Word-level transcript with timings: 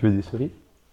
Tu 0.00 0.06
veux 0.08 0.16
des 0.16 0.22
cerises 0.22 0.48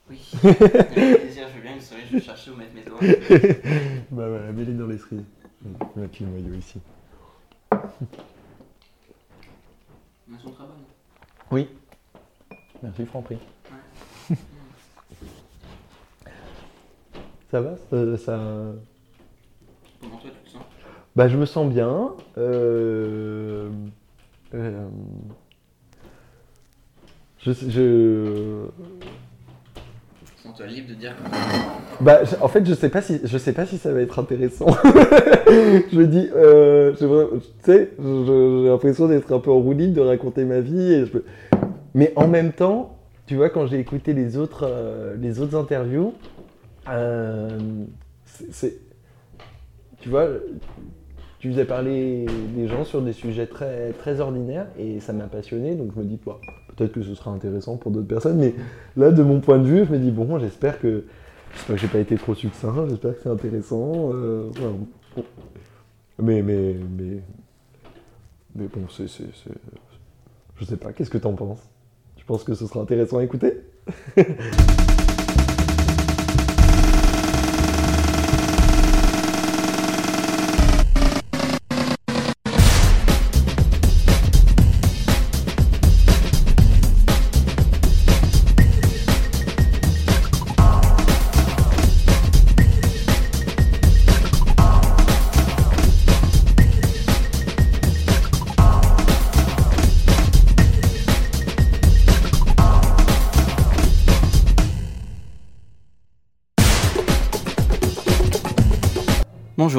Oui. 0.10 0.20
Avec 0.44 0.58
plaisir, 0.58 1.48
je 1.50 1.56
veux 1.56 1.62
bien 1.62 1.76
une 1.76 1.80
cerise, 1.82 2.04
je 2.12 2.18
vais 2.18 2.22
chercher 2.22 2.52
où 2.52 2.56
mettre 2.58 2.74
mes 2.76 2.82
doigts. 2.82 3.00
Bah 4.12 4.28
voilà, 4.28 4.52
mets-les 4.52 4.74
dans 4.74 4.88
les 4.88 4.98
cerises. 4.98 5.24
Je 5.64 5.70
vais 5.96 6.02
mettre 6.02 6.18
le 6.22 6.28
noyau 6.28 6.54
ici. 6.56 6.82
Elles 7.72 7.80
sont 10.44 10.52
très 10.52 10.66
bonnes. 10.66 10.84
Oui. 11.52 11.70
Merci 12.84 13.06
Franprix. 13.06 13.38
Ça 17.50 17.62
va 17.62 17.78
ça, 17.90 18.18
ça- 18.18 18.74
Comment 20.02 20.18
toi 20.18 20.30
tu 20.44 20.50
te 20.50 20.54
sens? 20.54 20.64
Bah 21.16 21.30
je 21.30 21.38
me 21.38 21.46
sens 21.46 21.72
bien. 21.72 22.12
Euh... 22.38 23.70
euh, 24.54 24.90
Je, 27.40 27.52
je... 27.52 28.66
Sens-toi 30.44 30.66
libre 30.68 30.90
de 30.90 30.94
dire 30.96 31.16
Bah, 32.02 32.22
en 32.42 32.48
fait, 32.48 32.66
je 32.66 32.74
sais 32.74 32.90
pas 32.90 33.02
si 33.02 33.20
je 33.24 33.38
sais 33.38 33.54
pas 33.54 33.66
si 33.66 33.78
ça 33.78 33.92
va 33.92 34.02
être 34.02 34.20
intéressant. 34.20 34.68
je 35.48 35.98
me 35.98 36.08
dis, 36.08 36.30
euh, 36.36 36.94
tu 36.94 37.06
sais, 37.64 37.92
j'ai 38.00 38.68
l'impression 38.70 39.08
d'être 39.08 39.32
un 39.34 39.40
peu 39.40 39.52
en 39.52 39.60
roue 39.60 39.74
libre, 39.74 39.96
de 39.96 40.02
raconter 40.02 40.46
ma 40.46 40.60
vie. 40.62 40.94
Et 40.94 41.06
je 41.06 41.18
Mais 41.94 42.14
en 42.16 42.28
même 42.28 42.54
temps, 42.54 42.98
tu 43.28 43.36
vois, 43.36 43.50
quand 43.50 43.68
j'ai 43.68 43.80
écouté 43.80 44.14
les 44.14 44.38
autres 44.38 44.66
euh, 44.68 45.16
les 45.20 45.40
autres 45.42 45.56
interviews, 45.58 46.14
euh, 46.90 47.50
c'est- 48.52 48.80
tu 50.00 50.10
vois, 50.10 50.28
tu 51.40 51.50
faisais 51.52 51.66
parler 51.66 52.26
des 52.56 52.68
gens 52.68 52.84
sur 52.84 53.02
des 53.02 53.14
sujets 53.14 53.48
très 53.48 53.92
très 53.94 54.22
ordinaires 54.22 54.68
et 54.80 55.00
ça 55.00 55.14
m'a 55.14 55.26
passionné. 55.26 55.76
Donc 55.76 55.92
je 55.96 56.00
me 56.00 56.06
dis, 56.06 56.20
bah, 56.26 56.40
peut-être 56.78 56.94
que 56.94 57.02
ce 57.02 57.14
sera 57.16 57.32
intéressant 57.32 57.76
pour 57.76 57.92
d'autres 57.92 58.08
personnes, 58.08 58.38
mais 58.38 58.54
là, 58.96 59.12
de 59.12 59.22
mon 59.24 59.42
point 59.42 59.58
de 59.58 59.66
vue, 59.68 59.86
je 59.86 59.92
me 59.92 59.98
dis, 60.00 60.12
bon, 60.12 60.40
j'espère 60.40 60.80
que 60.80 61.04
que 61.68 61.76
j'ai 61.76 61.88
pas 61.88 62.00
été 62.00 62.16
trop 62.18 62.36
succinct, 62.36 62.86
j'espère 62.88 63.14
que 63.16 63.20
c'est 63.24 63.30
intéressant. 63.30 64.12
euh. 64.14 64.50
Mais, 66.20 66.42
mais, 66.42 66.76
mais, 66.98 67.22
mais 68.56 68.68
bon, 68.68 68.82
c'est- 68.90 69.08
Je 70.60 70.66
sais 70.66 70.78
pas, 70.78 70.92
qu'est-ce 70.94 71.10
que 71.10 71.18
t'en 71.18 71.34
penses? 71.34 71.60
Tu 72.16 72.26
penses 72.26 72.44
que 72.44 72.54
ce 72.54 72.66
sera 72.68 72.82
intéressant 72.82 73.18
à 73.18 73.24
écouter? 73.24 73.62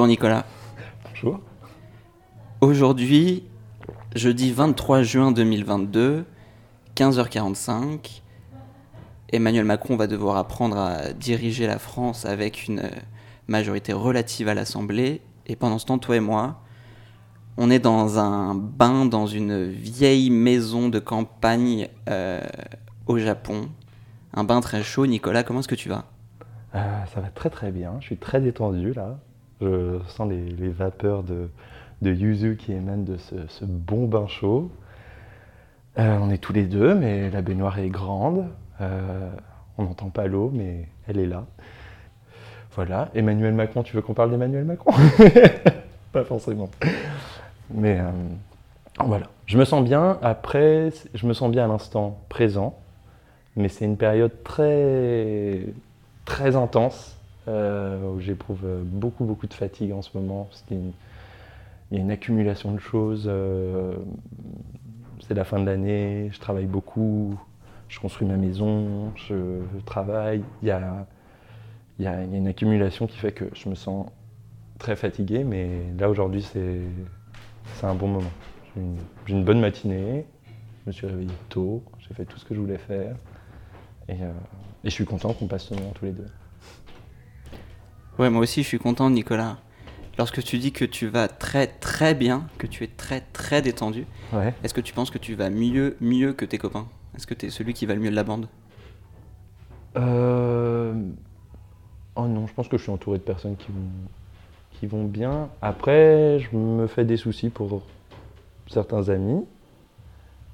Nicolas. 0.08 0.46
Bonjour. 1.04 1.38
Aujourd'hui, 2.62 3.44
jeudi 4.16 4.52
23 4.52 5.02
juin 5.02 5.32
2022, 5.32 6.24
15h45, 6.96 8.22
Emmanuel 9.30 9.66
Macron 9.66 9.96
va 9.96 10.06
devoir 10.06 10.38
apprendre 10.38 10.78
à 10.78 11.12
diriger 11.12 11.66
la 11.66 11.78
France 11.78 12.24
avec 12.24 12.66
une 12.66 12.88
majorité 13.48 13.92
relative 13.92 14.48
à 14.48 14.54
l'Assemblée. 14.54 15.20
Et 15.46 15.56
pendant 15.56 15.78
ce 15.78 15.84
temps, 15.84 15.98
toi 15.98 16.16
et 16.16 16.20
moi, 16.20 16.62
on 17.58 17.70
est 17.70 17.78
dans 17.78 18.18
un 18.18 18.54
bain 18.54 19.04
dans 19.04 19.26
une 19.26 19.70
vieille 19.70 20.30
maison 20.30 20.88
de 20.88 21.00
campagne 21.00 21.88
euh, 22.08 22.40
au 23.06 23.18
Japon. 23.18 23.68
Un 24.32 24.44
bain 24.44 24.62
très 24.62 24.82
chaud. 24.82 25.06
Nicolas, 25.06 25.42
comment 25.42 25.60
est-ce 25.60 25.68
que 25.68 25.74
tu 25.74 25.90
vas? 25.90 26.06
Euh, 26.74 27.04
ça 27.14 27.20
va 27.20 27.28
très 27.28 27.50
très 27.50 27.70
bien, 27.70 27.96
je 28.00 28.06
suis 28.06 28.16
très 28.16 28.40
détendu 28.40 28.94
là. 28.94 29.18
Je 29.60 29.98
sens 30.08 30.28
les, 30.28 30.68
vapeurs 30.68 31.22
de, 31.22 31.50
yuzu 32.02 32.56
qui 32.56 32.72
émanent 32.72 33.04
de 33.04 33.16
ce, 33.16 33.64
bon 33.64 34.06
bain 34.06 34.26
chaud. 34.26 34.70
Euh, 35.98 36.16
on 36.20 36.30
est 36.30 36.38
tous 36.38 36.52
les 36.52 36.64
deux, 36.64 36.94
mais 36.94 37.30
la 37.30 37.42
baignoire 37.42 37.78
est 37.78 37.88
grande. 37.88 38.46
Euh, 38.80 39.30
on 39.78 39.84
n'entend 39.84 40.10
pas 40.10 40.26
l'eau, 40.26 40.50
mais 40.54 40.86
elle 41.08 41.18
est 41.18 41.26
là. 41.26 41.44
Voilà. 42.76 43.08
Emmanuel 43.14 43.54
Macron, 43.54 43.82
tu 43.82 43.96
veux 43.96 44.02
qu'on 44.02 44.14
parle 44.14 44.30
d'Emmanuel 44.30 44.64
Macron? 44.64 44.92
Pas 46.12 46.24
forcément. 46.24 46.70
Mais 47.70 47.98
euh, 47.98 48.10
voilà. 49.04 49.26
Je 49.46 49.58
me 49.58 49.64
sens 49.64 49.82
bien. 49.82 50.18
Après, 50.22 50.90
je 51.14 51.26
me 51.26 51.32
sens 51.32 51.50
bien 51.50 51.64
à 51.64 51.68
l'instant 51.68 52.20
présent. 52.28 52.78
Mais 53.56 53.68
c'est 53.68 53.84
une 53.84 53.96
période 53.96 54.44
très, 54.44 55.64
très 56.24 56.54
intense 56.54 57.17
où 57.48 58.20
j'éprouve 58.20 58.64
euh, 58.64 58.82
beaucoup, 58.84 59.24
beaucoup 59.24 59.46
de 59.46 59.54
fatigue 59.54 59.92
en 59.92 60.02
ce 60.02 60.16
moment. 60.16 60.48
une- 60.70 60.92
Il 61.90 61.96
y 61.96 62.00
a 62.00 62.04
une 62.04 62.10
accumulation 62.10 62.72
de 62.72 62.78
choses. 62.78 63.24
euh, 63.26 63.96
c'est 65.26 65.34
la 65.34 65.44
fin 65.44 65.58
de 65.58 65.66
l'année, 65.66 66.30
je 66.32 66.38
travaille 66.38 66.66
beaucoup, 66.66 67.38
je 67.88 67.98
construis 68.00 68.26
ma 68.26 68.36
maison, 68.36 69.12
je, 69.16 69.60
travaille. 69.84 70.42
Il 70.62 70.68
y 70.68 70.70
a, 70.70 71.06
une 72.24 72.46
accumulation 72.46 73.06
qui 73.06 73.18
fait 73.18 73.32
que 73.32 73.44
je 73.54 73.68
me 73.68 73.74
sens 73.74 74.06
très 74.78 74.96
fatigué, 74.96 75.44
mais 75.44 75.68
là 75.98 76.08
aujourd'hui 76.08 76.42
c'est 76.42 77.86
un 77.86 77.94
bon 77.94 78.08
moment. 78.08 78.30
J'ai 78.74 78.82
une, 78.82 78.96
une 79.28 79.44
bonne 79.44 79.60
matinée, 79.60 80.24
je 80.84 80.90
me 80.90 80.92
suis 80.92 81.06
réveillé 81.06 81.30
tôt, 81.48 81.82
j'ai 82.00 82.14
fait 82.14 82.24
tout 82.24 82.38
ce 82.38 82.44
que 82.44 82.54
je 82.54 82.60
voulais 82.60 82.78
faire. 82.78 83.16
Et, 84.08 84.22
euh, 84.22 84.32
et 84.84 84.90
je 84.90 84.94
suis 84.94 85.04
content 85.04 85.32
qu'on 85.32 85.46
passe 85.46 85.64
ce 85.64 85.74
moment 85.74 85.90
tous 85.94 86.06
les 86.06 86.12
deux. 86.12 86.26
Ouais, 88.18 88.30
moi 88.30 88.42
aussi, 88.42 88.62
je 88.62 88.68
suis 88.68 88.78
content, 88.78 89.10
Nicolas. 89.10 89.58
Lorsque 90.18 90.42
tu 90.42 90.58
dis 90.58 90.72
que 90.72 90.84
tu 90.84 91.06
vas 91.06 91.28
très 91.28 91.68
très 91.68 92.14
bien, 92.14 92.48
que 92.58 92.66
tu 92.66 92.82
es 92.82 92.88
très 92.88 93.20
très 93.20 93.62
détendu, 93.62 94.06
Ouais. 94.32 94.52
est-ce 94.64 94.74
que 94.74 94.80
tu 94.80 94.92
penses 94.92 95.10
que 95.10 95.18
tu 95.18 95.34
vas 95.34 95.48
mieux 95.50 95.96
mieux 96.00 96.32
que 96.32 96.44
tes 96.44 96.58
copains? 96.58 96.86
Est-ce 97.16 97.26
que 97.26 97.34
tu 97.34 97.46
es 97.46 97.50
celui 97.50 97.72
qui 97.74 97.86
va 97.86 97.94
le 97.94 98.00
mieux 98.00 98.10
de 98.10 98.16
la 98.16 98.24
bande? 98.24 98.48
Euh... 99.96 100.92
Oh 102.16 102.26
non, 102.26 102.48
je 102.48 102.52
pense 102.54 102.66
que 102.68 102.76
je 102.76 102.82
suis 102.82 102.90
entouré 102.90 103.18
de 103.18 103.22
personnes 103.22 103.56
qui 103.56 103.68
vont, 103.70 103.88
qui 104.72 104.86
vont 104.88 105.04
bien. 105.04 105.48
Après, 105.62 106.40
je 106.40 106.56
me 106.56 106.88
fais 106.88 107.04
des 107.04 107.16
soucis 107.16 107.48
pour 107.48 107.82
certains 108.66 109.08
amis. 109.08 109.44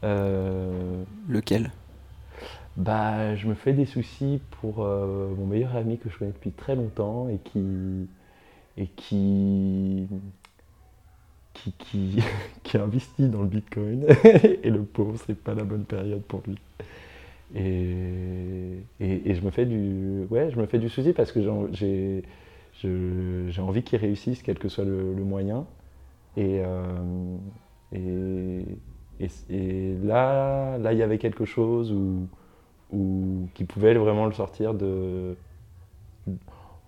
Euh, 0.04 1.02
Lequel? 1.26 1.70
Bah, 2.76 3.36
je 3.36 3.46
me 3.46 3.54
fais 3.54 3.72
des 3.72 3.86
soucis 3.86 4.40
pour 4.60 4.84
euh, 4.84 5.32
mon 5.36 5.46
meilleur 5.46 5.76
ami 5.76 5.98
que 5.98 6.08
je 6.08 6.18
connais 6.18 6.32
depuis 6.32 6.50
très 6.50 6.74
longtemps 6.74 7.28
et 7.28 7.38
qui 7.38 8.08
et 8.76 8.86
qui 8.88 10.08
qui, 11.54 11.72
qui, 12.64 12.76
investit 12.78 13.28
dans 13.28 13.42
le 13.42 13.48
Bitcoin 13.48 14.04
et 14.62 14.70
le 14.70 14.82
pauvre, 14.82 15.16
c'est 15.24 15.38
pas 15.38 15.54
la 15.54 15.62
bonne 15.64 15.84
période 15.84 16.22
pour 16.22 16.42
lui. 16.46 16.58
Et, 17.54 18.82
et, 19.00 19.34
je 19.34 19.40
me 19.42 19.50
fais 19.50 19.64
du 19.64 20.26
ouais, 20.30 20.50
je 20.50 20.58
me 20.58 20.66
fais 20.66 20.78
du 20.78 20.88
souci 20.88 21.12
parce 21.12 21.30
que 21.30 21.40
j'ai 21.72 22.24
j'ai 22.82 23.60
envie 23.62 23.82
qu'il 23.82 23.98
réussisse 23.98 24.42
quel 24.42 24.58
que 24.58 24.68
soit 24.68 24.84
le, 24.84 25.14
moyen. 25.14 25.66
Et, 26.36 26.62
euh, 26.64 27.36
et, 27.92 28.64
et, 29.20 29.28
et 29.50 29.94
là, 30.02 30.78
là, 30.78 30.92
il 30.92 30.98
y 30.98 31.02
avait 31.02 31.18
quelque 31.18 31.44
chose 31.44 31.92
où, 31.92 32.28
où, 32.94 33.48
qui 33.54 33.64
pouvait 33.64 33.94
vraiment 33.94 34.26
le 34.26 34.32
sortir 34.32 34.74
de, 34.74 35.36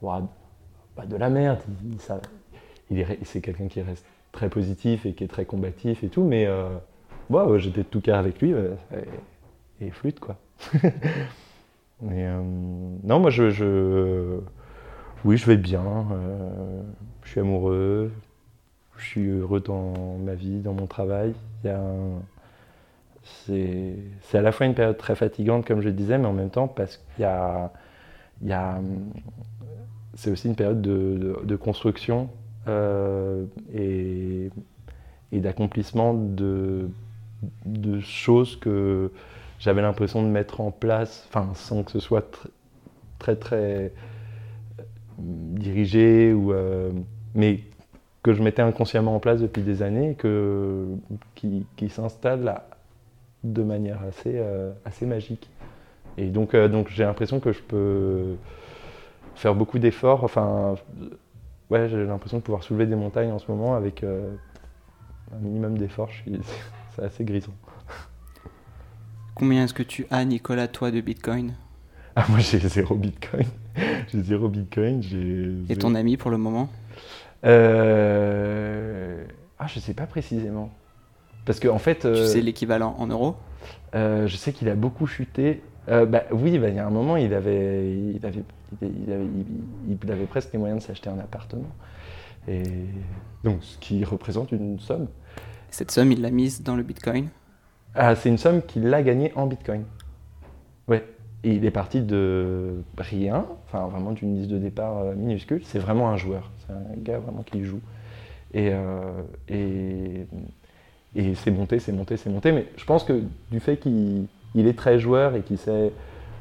pas 0.02 1.06
de 1.06 1.16
la 1.16 1.28
merde. 1.30 1.60
Il, 2.90 3.00
est, 3.00 3.18
c'est 3.24 3.40
quelqu'un 3.40 3.68
qui 3.68 3.82
reste 3.82 4.06
très 4.32 4.48
positif 4.48 5.06
et 5.06 5.12
qui 5.12 5.24
est 5.24 5.28
très 5.28 5.44
combatif 5.44 6.04
et 6.04 6.08
tout, 6.08 6.24
mais 6.24 6.46
euh, 6.46 6.68
ouais, 7.30 7.58
j'étais 7.58 7.82
de 7.82 7.88
tout 7.88 8.00
cœur 8.00 8.18
avec 8.18 8.40
lui 8.40 8.52
euh, 8.52 8.74
et, 9.80 9.90
flûte 9.90 10.20
quoi. 10.20 10.36
euh, 12.04 12.40
non, 13.02 13.20
moi, 13.20 13.30
je, 13.30 14.38
oui, 15.24 15.36
je 15.36 15.46
vais 15.46 15.56
bien. 15.56 16.06
je 17.24 17.30
suis 17.30 17.40
amoureux. 17.40 18.12
Je 18.98 19.04
suis 19.04 19.26
heureux 19.28 19.60
dans 19.60 20.16
ma 20.24 20.34
vie, 20.34 20.60
dans 20.60 20.72
mon 20.72 20.86
travail. 20.86 21.34
C'est, 23.46 23.96
à 24.34 24.42
la 24.42 24.52
fois 24.52 24.66
une 24.66 24.74
période 24.74 24.96
très 24.98 25.14
fatigante, 25.16 25.66
comme 25.66 25.80
je 25.80 25.86
le 25.88 25.92
disais, 25.94 26.18
mais 26.18 26.26
en 26.26 26.32
même 26.32 26.50
temps, 26.50 26.68
parce 26.68 26.98
qu'il 26.98 27.22
y 27.22 27.24
a, 27.26 27.72
y 28.44 28.52
a, 28.52 28.80
c'est 30.14 30.30
aussi 30.30 30.48
une 30.48 30.54
période 30.56 30.80
de, 30.80 31.36
de- 31.44 31.56
construction 31.56 32.30
euh, 32.68 33.44
et, 33.74 34.50
et 35.32 35.40
d'accomplissement 35.40 36.14
de, 36.14 36.88
de 37.66 38.00
choses 38.00 38.56
que, 38.56 39.10
j'avais 39.60 39.82
l'impression 39.82 40.22
de 40.22 40.28
mettre 40.28 40.60
en 40.60 40.70
place, 40.70 41.26
enfin, 41.28 41.50
sans 41.54 41.82
que 41.84 41.92
ce 41.92 42.00
soit 42.00 42.20
tr- 42.20 42.48
très, 43.18 43.36
très 43.36 43.56
euh, 43.58 43.90
dirigé, 45.18 46.32
ou, 46.32 46.52
euh, 46.52 46.90
mais 47.34 47.60
que 48.22 48.34
je 48.34 48.42
mettais 48.42 48.62
inconsciemment 48.62 49.14
en 49.16 49.20
place 49.20 49.40
depuis 49.40 49.62
des 49.62 49.82
années, 49.82 50.10
et 50.10 50.14
que, 50.14 50.86
qui, 51.34 51.66
qui 51.76 51.88
s'installe 51.88 52.60
de 53.44 53.62
manière 53.62 54.02
assez, 54.02 54.32
euh, 54.36 54.72
assez 54.84 55.06
magique. 55.06 55.48
Et 56.18 56.26
donc, 56.26 56.54
euh, 56.54 56.68
donc 56.68 56.88
j'ai 56.90 57.04
l'impression 57.04 57.40
que 57.40 57.52
je 57.52 57.60
peux 57.62 58.36
faire 59.34 59.54
beaucoup 59.54 59.78
d'efforts. 59.78 60.24
Enfin, 60.24 60.76
ouais, 61.70 61.88
j'ai 61.88 62.04
l'impression 62.04 62.38
de 62.38 62.42
pouvoir 62.42 62.62
soulever 62.62 62.86
des 62.86 62.96
montagnes 62.96 63.32
en 63.32 63.38
ce 63.38 63.50
moment 63.50 63.76
avec 63.76 64.02
euh, 64.04 64.30
un 65.34 65.38
minimum 65.38 65.78
d'efforts. 65.78 66.10
Suis- 66.10 66.40
C'est 66.96 67.02
assez 67.02 67.24
grisant. 67.24 67.52
Combien 69.34 69.64
est-ce 69.64 69.74
que 69.74 69.82
tu 69.82 70.06
as, 70.10 70.24
Nicolas, 70.24 70.66
toi, 70.66 70.90
de 70.90 71.00
Bitcoin? 71.00 71.52
Ah, 72.14 72.24
moi, 72.30 72.38
j'ai 72.38 72.58
zéro 72.60 72.94
bitcoin. 72.94 73.44
j'ai 74.08 74.22
zéro 74.22 74.48
bitcoin. 74.48 75.02
J'ai. 75.02 75.52
Et 75.68 75.76
ton 75.76 75.94
ami 75.94 76.16
pour 76.16 76.30
le 76.30 76.38
moment? 76.38 76.70
Euh, 77.44 79.24
Ah, 79.58 79.66
je 79.66 79.78
sais 79.80 79.92
pas 79.94 80.06
précisément. 80.06 80.70
Parce 81.46 81.60
que 81.60 81.68
en 81.68 81.78
fait, 81.78 82.00
Tu 82.00 82.06
euh, 82.08 82.26
sais 82.26 82.42
l'équivalent 82.42 82.94
en 82.98 83.06
euros 83.06 83.36
euh, 83.94 84.26
je 84.26 84.36
sais 84.36 84.52
qu'il 84.52 84.68
a 84.68 84.74
beaucoup 84.74 85.06
chuté. 85.06 85.62
Euh, 85.88 86.04
bah, 86.04 86.24
oui, 86.30 86.58
bah, 86.58 86.68
il 86.68 86.74
y 86.74 86.78
a 86.78 86.86
un 86.86 86.90
moment, 86.90 87.16
il 87.16 87.32
avait, 87.32 87.92
il 88.14 88.20
avait, 88.26 88.42
il 88.72 88.82
avait, 88.82 88.94
il 89.06 89.12
avait, 89.12 89.24
il- 89.24 89.98
il 90.02 90.12
avait 90.12 90.26
presque 90.26 90.52
les 90.52 90.58
moyens 90.58 90.82
de 90.82 90.86
s'acheter 90.86 91.08
un 91.08 91.18
appartement. 91.18 91.70
Et 92.48 92.62
donc, 93.44 93.58
ce 93.62 93.78
qui 93.78 94.04
représente 94.04 94.52
une 94.52 94.78
somme. 94.78 95.06
Cette 95.70 95.90
somme, 95.90 96.12
il 96.12 96.20
l'a 96.20 96.30
mise 96.30 96.62
dans 96.62 96.76
le 96.76 96.82
Bitcoin 96.82 97.28
Ah, 97.94 98.14
c'est 98.14 98.28
une 98.28 98.38
somme 98.38 98.62
qu'il 98.62 98.92
a 98.92 99.02
gagnée 99.02 99.32
en 99.36 99.46
bitcoin. 99.46 99.84
Ouais. 100.88 101.04
Et 101.44 101.52
il 101.52 101.64
est 101.64 101.70
parti 101.70 102.00
de 102.02 102.82
rien, 102.98 103.46
enfin 103.66 103.86
vraiment 103.86 104.12
d'une 104.12 104.36
liste 104.36 104.50
de 104.50 104.58
départ 104.58 105.04
minuscule. 105.16 105.62
C'est 105.64 105.78
vraiment 105.78 106.08
un 106.10 106.16
joueur. 106.16 106.50
C'est 106.66 106.72
un 106.72 106.96
gars 107.02 107.18
vraiment 107.18 107.42
qui 107.42 107.62
joue. 107.64 107.80
Et, 108.52 108.70
euh, 108.72 109.22
et, 109.48 110.26
et 111.16 111.34
c'est 111.34 111.50
monté, 111.50 111.78
c'est 111.78 111.92
monté, 111.92 112.16
c'est 112.16 112.30
monté. 112.30 112.52
Mais 112.52 112.66
je 112.76 112.84
pense 112.84 113.02
que 113.04 113.22
du 113.50 113.60
fait 113.60 113.76
qu'il 113.78 114.26
il 114.54 114.66
est 114.66 114.76
très 114.78 114.98
joueur 114.98 115.34
et 115.34 115.42
qu'il 115.42 115.58
sait, 115.58 115.92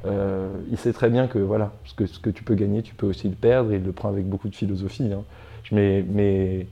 euh, 0.05 0.49
il 0.71 0.77
sait 0.77 0.93
très 0.93 1.09
bien 1.09 1.27
que 1.27 1.39
voilà, 1.39 1.73
ce 1.85 1.93
que, 1.93 2.05
ce 2.05 2.19
que 2.19 2.29
tu 2.29 2.43
peux 2.43 2.55
gagner, 2.55 2.81
tu 2.81 2.93
peux 2.95 3.07
aussi 3.07 3.27
le 3.27 3.35
perdre. 3.35 3.71
Et 3.71 3.75
il 3.77 3.83
le 3.83 3.91
prend 3.91 4.09
avec 4.09 4.25
beaucoup 4.25 4.47
de 4.49 4.55
philosophie. 4.55 5.11
hein. 5.11 5.23
Mais, 5.71 6.05
mais 6.07 6.67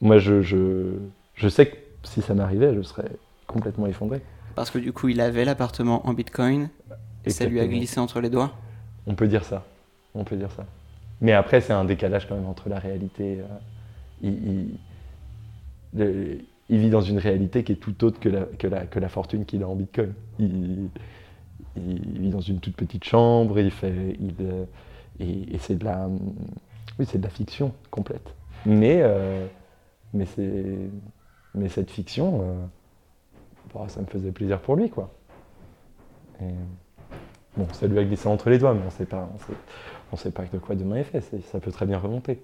moi, 0.00 0.18
je, 0.18 0.42
je, 0.42 0.92
je 1.34 1.48
sais 1.48 1.66
que 1.66 1.76
si 2.02 2.20
ça 2.22 2.34
m'arrivait, 2.34 2.74
je 2.74 2.82
serais 2.82 3.08
complètement 3.46 3.86
effondré. 3.86 4.20
Parce 4.54 4.70
que 4.70 4.78
du 4.78 4.92
coup, 4.92 5.08
il 5.08 5.20
avait 5.20 5.44
l'appartement 5.44 6.06
en 6.06 6.12
Bitcoin 6.12 6.68
et 7.24 7.30
ça 7.30 7.46
lui 7.46 7.60
a 7.60 7.66
glissé 7.66 8.00
entre 8.00 8.20
les 8.20 8.30
doigts 8.30 8.52
On 9.06 9.14
peut 9.14 9.26
dire 9.28 9.44
ça. 9.44 9.64
On 10.14 10.24
peut 10.24 10.36
dire 10.36 10.50
ça. 10.52 10.64
Mais 11.20 11.32
après, 11.32 11.60
c'est 11.60 11.72
un 11.72 11.84
décalage 11.84 12.28
quand 12.28 12.34
même 12.36 12.46
entre 12.46 12.68
la 12.68 12.78
réalité. 12.78 13.38
euh, 13.40 13.44
il, 14.22 14.30
il- 14.48 14.78
le- 15.94 16.38
il 16.68 16.78
vit 16.78 16.90
dans 16.90 17.00
une 17.00 17.18
réalité 17.18 17.62
qui 17.64 17.72
est 17.72 17.76
tout 17.76 18.04
autre 18.04 18.18
que 18.20 18.98
la, 18.98 19.08
fortune 19.08 19.44
qu'il 19.44 19.62
a 19.62 19.68
en 19.68 19.74
Bitcoin. 19.74 20.14
Il, 20.38 20.88
vit 21.76 22.30
dans 22.30 22.40
une 22.40 22.60
toute 22.60 22.76
petite 22.76 23.04
chambre, 23.04 23.58
il 23.58 23.70
fait, 23.70 23.92
euh, 24.40 24.64
et, 25.18 25.58
c'est 25.58 25.76
de 25.76 25.84
la, 25.84 26.08
oui, 26.98 27.06
de 27.12 27.22
la 27.22 27.28
fiction 27.28 27.72
complète. 27.90 28.34
Mais, 28.64 29.00
euh, 29.02 29.46
cette 31.68 31.90
fiction, 31.90 32.40
euh, 32.42 32.54
bon, 33.72 33.88
ça 33.88 34.00
me 34.00 34.06
faisait 34.06 34.30
plaisir 34.30 34.60
pour 34.60 34.76
lui, 34.76 34.88
quoi. 34.88 35.10
Bon, 37.56 37.66
ça 37.72 37.86
lui 37.86 37.98
a 37.98 38.04
glissé 38.04 38.28
entre 38.28 38.50
les 38.50 38.58
doigts, 38.58 38.74
mais 38.74 38.80
on 38.80 38.86
on 40.12 40.16
sait, 40.16 40.30
pas 40.30 40.44
de 40.44 40.58
quoi 40.58 40.76
demain 40.76 40.96
est 40.96 41.04
fait. 41.04 41.20
Ça 41.20 41.58
peut 41.58 41.72
très 41.72 41.86
bien 41.86 41.98
remonter. 41.98 42.40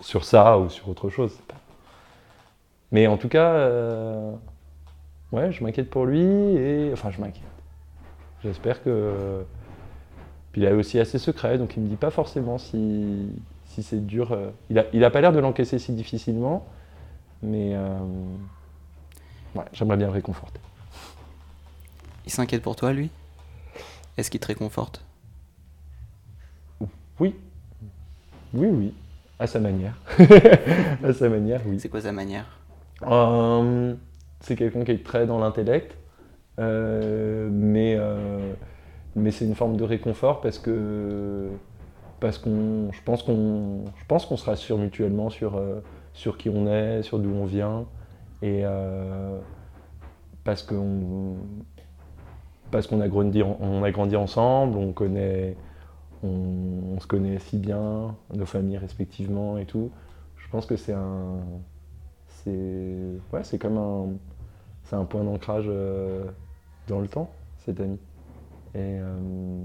Sur 0.00 0.24
ça 0.24 0.58
ou 0.58 0.68
sur 0.68 0.88
autre 0.88 1.08
chose. 1.08 1.38
Mais 2.92 3.06
en 3.06 3.16
tout 3.16 3.28
cas, 3.28 3.50
euh, 3.52 4.32
ouais, 5.32 5.50
je 5.52 5.62
m'inquiète 5.64 5.90
pour 5.90 6.06
lui 6.06 6.22
et 6.22 6.90
enfin, 6.92 7.10
je 7.10 7.20
m'inquiète. 7.20 7.42
J'espère 8.42 8.82
que. 8.82 9.44
Puis 10.52 10.62
il 10.62 10.64
est 10.64 10.72
aussi 10.72 10.98
assez 10.98 11.18
secret, 11.18 11.58
donc 11.58 11.76
il 11.76 11.82
me 11.82 11.88
dit 11.88 11.96
pas 11.96 12.10
forcément 12.10 12.58
si, 12.58 13.28
si 13.66 13.82
c'est 13.82 14.04
dur. 14.06 14.32
euh, 14.32 14.50
Il 14.70 14.78
a, 14.78 14.84
il 14.92 15.04
a 15.04 15.10
pas 15.10 15.20
l'air 15.20 15.32
de 15.32 15.38
l'encaisser 15.38 15.78
si 15.78 15.92
difficilement, 15.92 16.66
mais 17.42 17.74
euh, 17.74 17.98
ouais, 19.54 19.64
j'aimerais 19.72 19.96
bien 19.96 20.06
le 20.06 20.12
réconforter. 20.12 20.60
Il 22.24 22.32
s'inquiète 22.32 22.62
pour 22.62 22.76
toi, 22.76 22.92
lui? 22.92 23.10
Est-ce 24.16 24.30
qu'il 24.30 24.40
te 24.40 24.46
réconforte? 24.46 25.04
Oui, 27.18 27.34
oui, 28.54 28.66
oui, 28.66 28.94
à 29.38 29.46
sa 29.46 29.58
manière. 29.60 29.94
à 31.04 31.12
sa 31.12 31.28
manière, 31.28 31.60
oui. 31.66 31.78
C'est 31.80 31.88
quoi 31.88 32.00
sa 32.00 32.12
manière? 32.12 32.55
C'est 33.02 34.56
quelqu'un 34.56 34.84
qui 34.84 34.92
est 34.92 35.04
très 35.04 35.26
dans 35.26 35.38
l'intellect, 35.38 35.96
euh, 36.58 37.48
mais, 37.50 37.96
euh, 37.98 38.54
mais 39.14 39.30
c'est 39.30 39.44
une 39.44 39.54
forme 39.54 39.76
de 39.76 39.84
réconfort 39.84 40.40
parce 40.40 40.58
que 40.58 41.50
parce 42.20 42.38
qu'on, 42.38 42.90
je 42.92 43.02
pense 43.04 43.22
qu'on, 43.22 43.84
je 43.96 44.04
pense 44.08 44.24
qu'on 44.26 44.36
se 44.38 44.46
rassure 44.46 44.78
mutuellement 44.78 45.28
sur 45.28 45.56
euh, 45.56 45.80
sur 46.14 46.38
qui 46.38 46.48
on 46.48 46.66
est, 46.66 47.02
sur 47.02 47.18
d'où 47.18 47.30
on 47.30 47.44
vient, 47.44 47.84
et 48.42 48.62
euh, 48.64 49.38
parce 50.44 50.62
qu'on 50.62 51.36
parce 52.70 52.86
qu'on 52.86 53.00
a 53.00 53.08
grandi, 53.08 53.42
on 53.42 53.82
a 53.84 53.90
grandi 53.90 54.16
ensemble, 54.16 54.78
on 54.78 54.92
connaît, 54.92 55.56
on, 56.22 56.96
on 56.96 57.00
se 57.00 57.06
connaît 57.06 57.38
si 57.38 57.58
bien, 57.58 58.16
nos 58.34 58.46
familles 58.46 58.78
respectivement 58.78 59.58
et 59.58 59.66
tout. 59.66 59.90
Je 60.38 60.48
pense 60.50 60.66
que 60.66 60.76
c'est 60.76 60.92
un 60.92 61.38
c'est 62.46 63.36
ouais, 63.36 63.44
c'est 63.44 63.58
comme 63.58 63.76
un 63.78 64.06
c'est 64.84 64.96
un 64.96 65.04
point 65.04 65.24
d'ancrage 65.24 65.64
euh, 65.68 66.24
dans 66.88 67.00
le 67.00 67.08
temps 67.08 67.30
cet 67.58 67.80
ami. 67.80 67.98
Et 68.74 68.78
euh, 69.00 69.64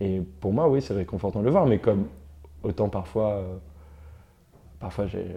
et 0.00 0.20
pour 0.40 0.52
moi 0.52 0.68
oui 0.68 0.80
c'est 0.82 0.94
réconfortant 0.94 1.40
de 1.40 1.44
le 1.46 1.50
voir 1.50 1.66
mais 1.66 1.78
comme 1.80 2.08
autant 2.62 2.88
parfois 2.88 3.34
euh, 3.34 3.56
parfois 4.80 5.06
j'ai 5.06 5.34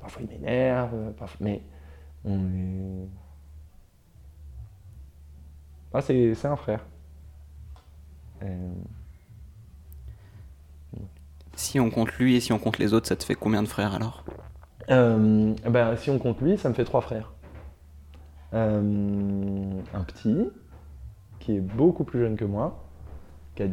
parfois 0.00 0.22
il 0.22 0.28
m'énerve 0.28 1.12
parfois 1.14 1.38
mais 1.40 1.62
on 2.24 2.38
est 2.54 3.08
ah 5.92 6.00
c'est 6.02 6.34
c'est 6.34 6.48
un 6.48 6.56
frère. 6.56 6.84
Si 11.56 11.78
on 11.78 11.90
compte 11.90 12.12
lui 12.14 12.36
et 12.36 12.40
si 12.40 12.54
on 12.54 12.58
compte 12.58 12.78
les 12.78 12.94
autres, 12.94 13.06
ça 13.06 13.16
te 13.16 13.24
fait 13.24 13.34
combien 13.34 13.62
de 13.62 13.68
frères 13.68 13.92
alors? 13.92 14.24
Euh, 14.90 15.54
ben, 15.68 15.96
si 15.96 16.10
on 16.10 16.18
compte 16.18 16.40
lui, 16.40 16.56
ça 16.56 16.68
me 16.68 16.74
fait 16.74 16.84
trois 16.84 17.00
frères. 17.00 17.32
Euh, 18.54 19.70
un 19.92 20.02
petit, 20.04 20.48
qui 21.40 21.56
est 21.56 21.60
beaucoup 21.60 22.04
plus 22.04 22.20
jeune 22.20 22.36
que 22.36 22.44
moi, 22.44 22.84
qui 23.54 23.64
a 23.64 23.66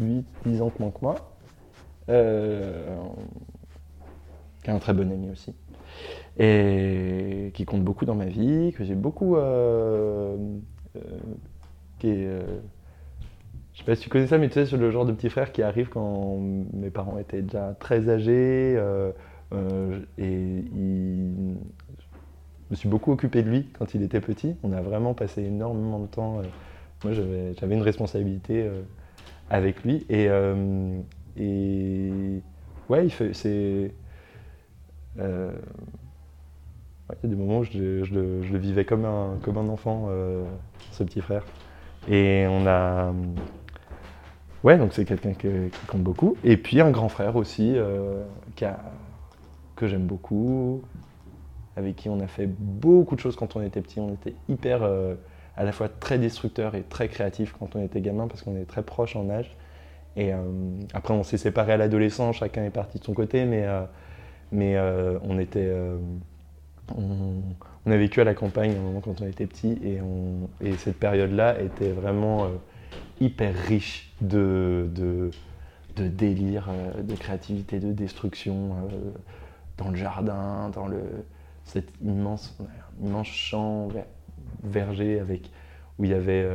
8-10 0.00 0.62
ans 0.62 0.72
moins 0.78 0.90
que 0.90 0.98
moi, 1.02 1.14
euh, 2.08 2.96
qui 4.62 4.70
est 4.70 4.72
un 4.72 4.78
très 4.78 4.94
bon 4.94 5.10
ami 5.12 5.30
aussi, 5.30 5.54
et 6.38 7.50
qui 7.54 7.64
compte 7.66 7.82
beaucoup 7.82 8.06
dans 8.06 8.14
ma 8.14 8.26
vie, 8.26 8.72
que 8.72 8.84
j'ai 8.84 8.94
beaucoup... 8.94 9.36
qui 11.98 12.08
est... 12.08 12.28
je 13.74 13.78
sais 13.78 13.84
pas 13.84 13.94
si 13.94 14.02
tu 14.02 14.08
connais 14.08 14.26
ça, 14.26 14.38
mais 14.38 14.48
tu 14.48 14.54
sais, 14.54 14.64
c'est 14.64 14.78
le 14.78 14.90
genre 14.90 15.04
de 15.04 15.12
petit 15.12 15.28
frère 15.28 15.52
qui 15.52 15.62
arrive 15.62 15.90
quand 15.90 16.38
mes 16.72 16.90
parents 16.90 17.18
étaient 17.18 17.42
déjà 17.42 17.74
très 17.78 18.08
âgés. 18.08 18.80
Euh, 19.52 20.00
et 20.18 20.64
je 22.66 22.70
me 22.70 22.76
suis 22.76 22.88
beaucoup 22.88 23.12
occupé 23.12 23.42
de 23.42 23.48
lui 23.48 23.68
quand 23.78 23.94
il 23.94 24.02
était 24.02 24.20
petit. 24.20 24.56
On 24.62 24.72
a 24.72 24.80
vraiment 24.80 25.14
passé 25.14 25.42
énormément 25.44 26.00
de 26.00 26.06
temps. 26.06 26.40
euh, 26.40 26.42
moi, 27.04 27.12
j'avais 27.12 27.74
une 27.74 27.82
responsabilité 27.82 28.62
euh, 28.66 28.82
avec 29.50 29.84
lui. 29.84 30.04
Et, 30.08 30.28
ouais, 32.88 33.04
il 33.06 33.10
fait. 33.10 33.34
C'est. 33.34 33.92
il 35.18 35.22
y 37.22 37.26
a 37.26 37.28
des 37.28 37.36
moments 37.36 37.58
où 37.60 37.64
je, 37.64 38.02
je 38.04 38.42
je 38.42 38.52
le 38.52 38.58
vivais 38.58 38.84
comme 38.84 39.04
un, 39.04 39.36
comme 39.42 39.58
un 39.58 39.68
enfant, 39.68 40.08
ce 40.90 41.04
petit 41.04 41.20
frère. 41.20 41.44
Et 42.08 42.46
on 42.48 42.66
a. 42.66 43.12
Ouais, 44.64 44.78
donc 44.78 44.92
c'est 44.94 45.04
quelqu'un 45.04 45.34
que- 45.34 45.68
qui 45.68 45.86
compte 45.86 46.02
beaucoup. 46.02 46.36
Et 46.42 46.56
puis 46.56 46.80
un 46.80 46.90
grand 46.90 47.08
frère 47.08 47.36
aussi, 47.36 47.76
qui 48.56 48.64
que 49.76 49.86
j'aime 49.86 50.06
beaucoup, 50.06 50.82
avec 51.76 51.96
qui 51.96 52.08
on 52.08 52.20
a 52.20 52.26
fait 52.26 52.46
beaucoup 52.46 53.14
de 53.14 53.20
choses 53.20 53.36
quand 53.36 53.56
on 53.56 53.62
était 53.62 53.80
petit. 53.80 54.00
On 54.00 54.12
était 54.12 54.34
hyper, 54.48 54.82
euh, 54.82 55.14
à 55.56 55.64
la 55.64 55.72
fois 55.72 55.88
très 55.88 56.18
destructeur 56.18 56.74
et 56.74 56.82
très 56.82 57.08
créatif 57.08 57.54
quand 57.58 57.76
on 57.76 57.84
était 57.84 58.00
gamin, 58.00 58.26
parce 58.26 58.42
qu'on 58.42 58.56
est 58.56 58.64
très 58.64 58.82
proches 58.82 59.16
en 59.16 59.30
âge. 59.30 59.56
Et 60.16 60.32
euh, 60.32 60.38
après, 60.94 61.12
on 61.12 61.22
s'est 61.22 61.38
séparés 61.38 61.72
à 61.72 61.76
l'adolescence, 61.76 62.36
chacun 62.36 62.64
est 62.64 62.70
parti 62.70 62.98
de 62.98 63.04
son 63.04 63.12
côté, 63.12 63.44
mais, 63.44 63.64
euh, 63.66 63.82
mais 64.50 64.78
on 65.22 65.38
était. 65.38 65.72
on, 66.96 67.42
a 67.90 67.96
vécu 67.96 68.20
à 68.20 68.24
la 68.24 68.34
campagne 68.34 68.72
un 68.72 68.80
moment 68.80 69.00
quand 69.00 69.20
on 69.20 69.26
était 69.26 69.46
petit 69.46 69.78
et, 69.84 70.00
et 70.60 70.72
cette 70.76 70.98
période-là 70.98 71.60
était 71.60 71.90
vraiment 71.90 72.48
hyper 73.20 73.54
riche 73.54 74.12
de, 74.20 74.88
de, 74.94 76.08
délire, 76.08 76.68
euh, 76.70 77.02
de 77.02 77.14
créativité, 77.14 77.80
de 77.80 77.92
destruction 77.92 78.74
dans 79.78 79.90
le 79.90 79.96
jardin, 79.96 80.70
dans 80.70 80.86
le, 80.86 81.02
cet 81.64 81.88
immense, 82.02 82.56
immense 83.02 83.28
champ 83.28 83.88
verger 84.62 85.20
avec, 85.20 85.50
où 85.98 86.04
il 86.04 86.10
y 86.10 86.14
avait 86.14 86.48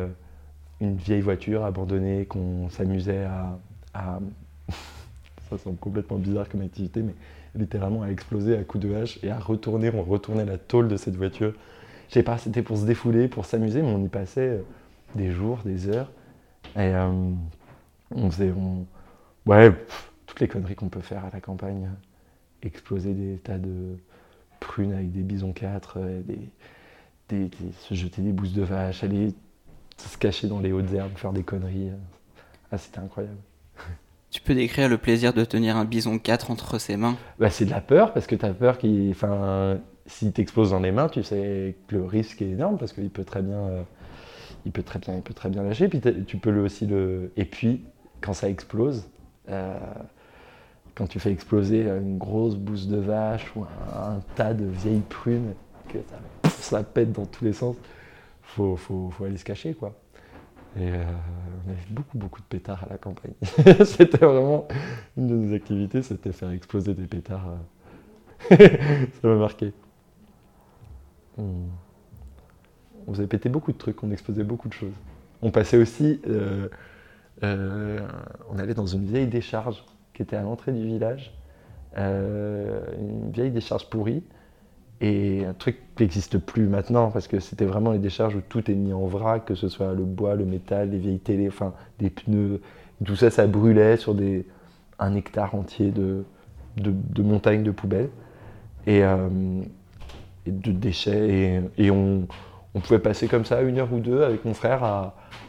une 0.79 0.95
vieille 0.95 1.21
voiture 1.21 1.63
abandonnée 1.63 2.25
qu'on 2.25 2.69
s'amusait 2.69 3.23
à, 3.23 3.59
à 3.93 4.19
ça 5.49 5.57
semble 5.57 5.77
complètement 5.77 6.17
bizarre 6.17 6.49
comme 6.49 6.61
activité, 6.61 7.01
mais 7.01 7.13
littéralement 7.55 8.03
à 8.03 8.09
exploser 8.09 8.57
à 8.57 8.63
coups 8.63 8.85
de 8.85 8.95
hache 8.95 9.19
et 9.23 9.29
à 9.29 9.39
retourner, 9.39 9.91
on 9.93 10.03
retournait 10.03 10.45
la 10.45 10.57
tôle 10.57 10.87
de 10.87 10.97
cette 10.97 11.15
voiture. 11.15 11.53
Je 12.07 12.15
sais 12.15 12.23
pas, 12.23 12.37
c'était 12.37 12.61
pour 12.61 12.77
se 12.77 12.85
défouler, 12.85 13.27
pour 13.27 13.45
s'amuser, 13.45 13.81
mais 13.81 13.89
on 13.89 14.03
y 14.03 14.09
passait 14.09 14.49
euh, 14.49 14.61
des 15.15 15.31
jours, 15.31 15.59
des 15.63 15.89
heures. 15.89 16.11
Et 16.75 16.79
euh, 16.79 17.31
on 18.13 18.31
faisait, 18.31 18.53
ouais, 19.45 19.73
toutes 20.25 20.39
les 20.39 20.47
conneries 20.47 20.75
qu'on 20.75 20.89
peut 20.89 21.01
faire 21.01 21.25
à 21.25 21.29
la 21.31 21.41
campagne. 21.41 21.89
Exploser 22.63 23.13
des 23.13 23.37
tas 23.37 23.57
de 23.57 23.97
prunes 24.59 24.93
avec 24.93 25.11
des 25.11 25.23
bisons 25.23 25.53
4, 25.53 25.97
euh, 25.97 26.21
des, 27.29 27.49
se 27.79 27.93
jeter 27.93 28.21
des 28.21 28.31
bousses 28.31 28.53
de 28.53 28.61
vache, 28.61 29.03
aller 29.03 29.33
se 29.97 30.17
cacher 30.17 30.47
dans 30.47 30.59
les 30.59 30.71
hautes 30.71 30.91
herbes, 30.93 31.11
faire 31.15 31.33
des 31.33 31.43
conneries. 31.43 31.89
Ah, 32.71 32.77
c'était 32.77 32.99
incroyable. 32.99 33.37
Tu 34.31 34.39
peux 34.39 34.55
décrire 34.55 34.87
le 34.87 34.97
plaisir 34.97 35.33
de 35.33 35.43
tenir 35.43 35.75
un 35.75 35.83
bison 35.83 36.17
4 36.17 36.51
entre 36.51 36.79
ses 36.79 36.95
mains? 36.95 37.17
Bah, 37.37 37.49
C'est 37.49 37.65
de 37.65 37.69
la 37.69 37.81
peur, 37.81 38.13
parce 38.13 38.27
que 38.27 38.35
tu 38.35 38.45
as 38.45 38.53
peur 38.53 38.77
qu'il. 38.77 39.11
Enfin, 39.11 39.79
s'il 40.05 40.31
t'explose 40.31 40.71
dans 40.71 40.79
les 40.79 40.91
mains, 40.91 41.09
tu 41.09 41.21
sais 41.21 41.75
que 41.87 41.95
le 41.95 42.05
risque 42.05 42.41
est 42.41 42.49
énorme, 42.49 42.77
parce 42.77 42.93
qu'il 42.93 43.09
peut 43.09 43.25
très 43.25 43.41
bien. 43.41 43.57
Euh, 43.57 43.83
il 44.65 44.71
peut 44.71 44.83
très 44.83 44.99
bien, 44.99 45.15
il 45.15 45.21
peut 45.21 45.33
très 45.33 45.49
bien 45.49 45.63
lâcher. 45.63 45.89
Puis 45.89 46.01
tu 46.25 46.37
peux 46.37 46.51
le 46.51 46.61
aussi 46.61 46.85
le. 46.85 47.33
Et 47.35 47.43
puis, 47.43 47.83
quand 48.21 48.33
ça 48.33 48.47
explose, 48.49 49.09
euh, 49.49 49.77
quand 50.95 51.07
tu 51.07 51.19
fais 51.19 51.31
exploser 51.31 51.88
une 51.88 52.17
grosse 52.17 52.55
bouse 52.55 52.88
de 52.88 52.98
vache 52.98 53.51
ou 53.55 53.63
un, 53.63 54.19
tas 54.36 54.53
de 54.53 54.65
vieilles 54.65 55.03
prunes, 55.07 55.53
que 55.89 55.98
ça, 56.48 56.83
pète 56.83 57.12
dans 57.12 57.25
tous 57.25 57.45
les 57.45 57.53
sens, 57.53 57.75
faut, 58.41 58.75
faut, 58.75 59.10
faut 59.12 59.25
aller 59.25 59.38
se 59.38 59.45
cacher, 59.45 59.74
quoi. 59.74 59.93
Et 60.77 60.89
euh, 60.89 61.03
on 61.65 61.69
avait 61.69 61.79
beaucoup, 61.89 62.17
beaucoup 62.17 62.39
de 62.39 62.45
pétards 62.45 62.83
à 62.83 62.89
la 62.89 62.98
campagne. 62.98 63.33
c'était 63.86 64.25
vraiment 64.25 64.67
une 65.17 65.27
de 65.27 65.36
nos 65.36 65.53
activités, 65.53 66.01
c'était 66.01 66.31
faire 66.31 66.51
exploser 66.51 66.93
des 66.93 67.07
pétards. 67.07 67.50
Euh. 68.51 68.57
Ça 69.21 69.27
m'a 69.27 69.36
marqué. 69.36 69.74
On... 71.38 71.65
faisait 73.10 73.27
péter 73.27 73.50
beaucoup 73.50 73.74
de 73.74 73.77
trucs, 73.77 74.01
on 74.03 74.12
explosait 74.12 74.43
beaucoup 74.43 74.69
de 74.69 74.74
choses. 74.74 74.93
On 75.41 75.51
passait 75.51 75.77
aussi, 75.77 76.21
euh, 76.27 76.69
on 77.41 78.60
allait 78.60 78.74
dans 78.74 78.86
une 78.86 79.05
vieille 79.05 79.27
décharge 79.27 79.83
à 80.31 80.41
l'entrée 80.41 80.71
du 80.71 80.85
village, 80.85 81.33
une 81.97 83.31
vieille 83.31 83.51
décharge 83.51 83.89
pourrie. 83.89 84.23
Et 85.01 85.45
un 85.45 85.53
truc 85.53 85.77
qui 85.95 86.03
n'existe 86.03 86.37
plus 86.37 86.67
maintenant, 86.67 87.09
parce 87.09 87.27
que 87.27 87.39
c'était 87.39 87.65
vraiment 87.65 87.91
les 87.91 87.97
décharges 87.97 88.35
où 88.35 88.41
tout 88.47 88.69
est 88.69 88.75
mis 88.75 88.93
en 88.93 89.07
vrac, 89.07 89.45
que 89.45 89.55
ce 89.55 89.67
soit 89.67 89.93
le 89.93 90.03
bois, 90.03 90.35
le 90.35 90.45
métal, 90.45 90.91
les 90.91 90.99
vieilles 90.99 91.19
télé, 91.19 91.47
enfin 91.47 91.73
des 91.97 92.11
pneus. 92.11 92.61
Tout 93.03 93.15
ça, 93.15 93.31
ça 93.31 93.47
brûlait 93.47 93.97
sur 93.97 94.13
des, 94.13 94.45
un 94.99 95.15
hectare 95.15 95.55
entier 95.55 95.89
de, 95.89 96.23
de, 96.77 97.23
montagnes 97.23 97.63
de 97.63 97.71
poubelles 97.71 98.09
et, 98.85 99.03
euh, 99.03 99.27
de 100.45 100.71
déchets. 100.71 101.63
Et, 101.77 101.91
on, 101.91 102.27
pouvait 102.79 102.99
passer 102.99 103.27
comme 103.27 103.43
ça 103.43 103.61
une 103.61 103.79
heure 103.79 103.91
ou 103.91 103.99
deux 103.99 104.23
avec 104.23 104.45
mon 104.45 104.53
frère 104.53 104.83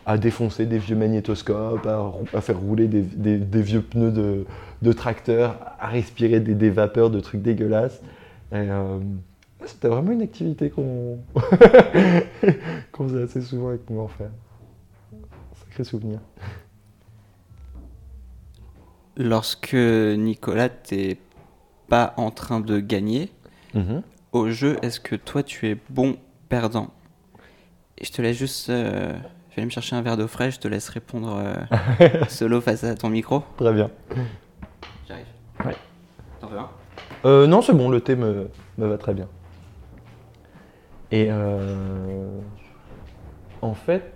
à, 0.06 0.18
défoncer 0.18 0.66
des 0.66 0.78
vieux 0.78 0.96
magnétoscopes, 0.96 1.86
à, 1.86 2.40
faire 2.40 2.58
rouler 2.58 2.88
des, 2.88 3.62
vieux 3.62 3.82
pneus 3.82 4.10
de, 4.10 4.44
de 4.82 4.92
tracteur, 4.92 5.56
à 5.78 5.86
respirer 5.86 6.40
des, 6.40 6.70
vapeurs 6.70 7.10
de 7.10 7.20
trucs 7.20 7.42
dégueulasses. 7.42 8.02
Euh, 8.52 8.98
c'était 9.64 9.88
vraiment 9.88 10.10
une 10.10 10.22
activité 10.22 10.70
qu'on 10.70 11.18
faisait 13.08 13.22
assez 13.22 13.40
souvent 13.40 13.68
avec 13.68 13.88
mon 13.88 13.96
grand 13.96 14.08
frère. 14.08 14.30
Sacré 15.54 15.84
souvenir. 15.84 16.18
Lorsque 19.16 19.74
Nicolas, 19.74 20.68
t'es 20.68 21.18
pas 21.88 22.14
en 22.16 22.30
train 22.30 22.60
de 22.60 22.80
gagner 22.80 23.30
mm-hmm. 23.74 24.02
au 24.32 24.50
jeu, 24.50 24.78
est-ce 24.82 24.98
que 24.98 25.14
toi 25.14 25.42
tu 25.42 25.68
es 25.68 25.76
bon 25.90 26.16
perdant? 26.48 26.88
Je 28.00 28.10
te 28.10 28.22
laisse 28.22 28.36
juste. 28.36 28.68
Euh, 28.70 29.12
je 29.50 29.56
vais 29.56 29.60
aller 29.62 29.66
me 29.66 29.70
chercher 29.70 29.96
un 29.96 30.02
verre 30.02 30.16
d'eau 30.16 30.28
fraîche, 30.28 30.54
je 30.54 30.60
te 30.60 30.68
laisse 30.68 30.88
répondre 30.88 31.36
euh, 32.00 32.24
solo 32.28 32.60
face 32.60 32.84
à 32.84 32.94
ton 32.94 33.10
micro. 33.10 33.42
Très 33.58 33.72
bien. 33.72 33.90
J'arrive. 35.06 35.26
Ouais. 35.64 35.76
T'en 36.40 36.46
veux 36.48 36.58
un? 36.58 36.70
Euh, 37.26 37.46
Non, 37.46 37.60
c'est 37.62 37.74
bon, 37.74 37.90
le 37.90 38.00
thé 38.00 38.16
me, 38.16 38.48
me 38.78 38.86
va 38.86 38.96
très 38.98 39.12
bien. 39.14 39.28
Et 41.10 41.26
euh, 41.30 42.26
en 43.60 43.74
fait, 43.74 44.14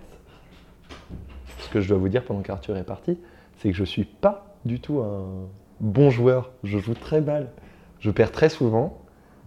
ce 1.59 1.69
que 1.69 1.81
je 1.81 1.89
dois 1.89 1.99
vous 1.99 2.09
dire 2.09 2.23
pendant 2.23 2.41
qu'Arthur 2.41 2.75
est 2.75 2.83
parti, 2.83 3.19
c'est 3.59 3.69
que 3.69 3.75
je 3.75 3.81
ne 3.81 3.85
suis 3.87 4.05
pas 4.05 4.55
du 4.65 4.79
tout 4.79 4.99
un 5.01 5.47
bon 5.79 6.09
joueur. 6.09 6.49
Je 6.63 6.79
joue 6.79 6.95
très 6.95 7.21
mal. 7.21 7.51
Je 7.99 8.09
perds 8.09 8.31
très 8.31 8.49
souvent. 8.49 9.01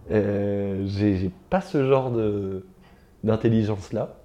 J'ai 0.09 1.31
pas 1.49 1.59
ce 1.61 1.85
genre 1.85 2.11
d'intelligence 3.23 3.91
là. 3.91 4.15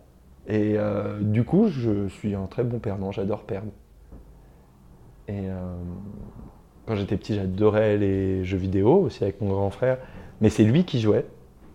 Et 0.48 0.74
euh, 0.76 1.18
du 1.20 1.44
coup, 1.44 1.68
je 1.68 2.08
suis 2.08 2.34
un 2.34 2.46
très 2.46 2.62
bon 2.62 2.78
perdant. 2.78 3.10
J'adore 3.12 3.42
perdre. 3.42 3.72
Et 5.28 5.48
euh, 5.48 5.76
quand 6.86 6.94
j'étais 6.94 7.16
petit, 7.16 7.34
j'adorais 7.34 7.96
les 7.96 8.44
jeux 8.44 8.56
vidéo 8.56 9.02
aussi 9.02 9.24
avec 9.24 9.40
mon 9.40 9.48
grand 9.48 9.70
frère. 9.70 9.98
Mais 10.40 10.48
c'est 10.48 10.64
lui 10.64 10.84
qui 10.84 11.00
jouait. 11.00 11.26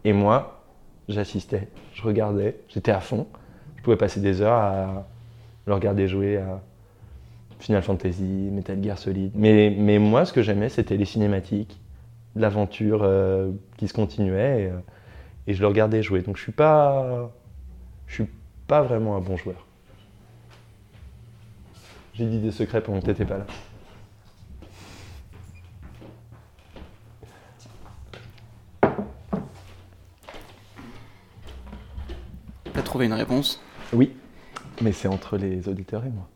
Et 0.05 0.13
moi, 0.13 0.63
j'assistais, 1.09 1.67
je 1.93 2.01
regardais, 2.03 2.57
j'étais 2.69 2.91
à 2.91 3.01
fond. 3.01 3.27
Je 3.75 3.83
pouvais 3.83 3.97
passer 3.97 4.19
des 4.19 4.41
heures 4.41 4.53
à 4.53 5.07
le 5.65 5.73
regarder 5.73 6.07
jouer 6.07 6.37
à 6.37 6.61
Final 7.59 7.83
Fantasy, 7.83 8.23
Metal 8.23 8.81
Gear 8.81 8.97
Solid. 8.97 9.31
Mais, 9.35 9.75
mais 9.77 9.99
moi, 9.99 10.25
ce 10.25 10.33
que 10.33 10.41
j'aimais, 10.41 10.69
c'était 10.69 10.97
les 10.97 11.05
cinématiques, 11.05 11.79
l'aventure 12.35 13.01
euh, 13.03 13.51
qui 13.77 13.87
se 13.87 13.93
continuait, 13.93 14.71
et, 15.47 15.51
et, 15.51 15.53
je 15.53 15.61
le 15.61 15.67
regardais 15.67 16.01
jouer. 16.01 16.21
Donc 16.21 16.37
je 16.37 16.43
suis 16.43 16.51
pas, 16.51 17.31
je 18.07 18.13
suis 18.13 18.27
pas 18.71 18.83
vraiment 18.83 19.17
un 19.17 19.19
bon 19.19 19.35
joueur. 19.35 19.67
J'ai 22.13 22.25
dit 22.25 22.39
des 22.39 22.53
secrets 22.53 22.81
pendant 22.81 23.01
que 23.01 23.07
t'étais 23.07 23.25
pas 23.25 23.39
là. 23.39 23.45
trouver 32.85 33.05
une 33.07 33.13
réponse? 33.13 33.61
Oui, 33.93 34.11
mais 34.81 34.91
c'est 34.93 35.07
entre 35.07 35.37
les 35.37 35.67
auditeurs 35.67 36.05
et 36.05 36.09
moi. 36.09 36.27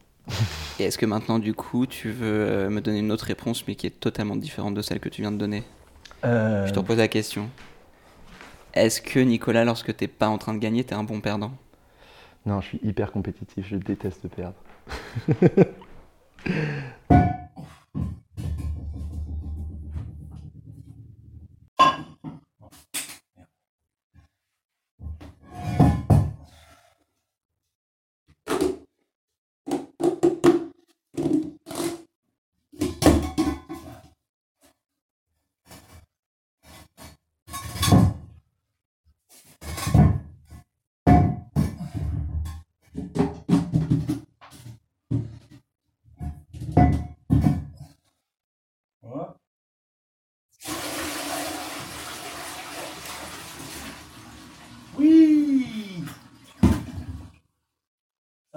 et 0.79 0.83
est-ce 0.83 0.97
que 0.97 1.05
maintenant, 1.05 1.39
du 1.39 1.53
coup, 1.53 1.85
tu 1.85 2.11
veux 2.11 2.47
euh, 2.47 2.69
me 2.69 2.81
donner 2.81 2.99
une 2.99 3.11
autre 3.13 3.25
réponse, 3.25 3.65
mais 3.67 3.75
qui 3.75 3.87
est 3.87 3.99
totalement 3.99 4.35
différente 4.35 4.73
de 4.73 4.81
celle 4.81 4.99
que 4.99 5.09
tu 5.09 5.21
viens 5.21 5.31
de 5.31 5.37
donner? 5.37 5.63
Euh, 6.25 6.65
Je 6.67 6.73
te 6.73 6.79
repose 6.79 6.97
la 6.97 7.07
question. 7.07 7.49
Est-ce 8.73 9.01
que 9.01 9.19
Nicolas, 9.19 9.63
lorsque 9.63 9.95
t'es 9.95 10.07
pas 10.09 10.27
en 10.27 10.37
train 10.37 10.53
de 10.53 10.59
gagner, 10.59 10.83
t'es 10.83 10.95
un 10.95 11.03
bon 11.03 11.21
perdant? 11.21 11.51
Non, 12.45 12.61
je 12.61 12.67
suis 12.67 12.79
hyper 12.83 13.11
compétitif, 13.11 13.65
je 13.67 13.75
déteste 13.75 14.27
perdre. 14.27 14.55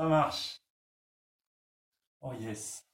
marche. 0.08 0.60
Oh 2.20 2.32
yes. 2.32 2.48
Yes. 2.48 2.88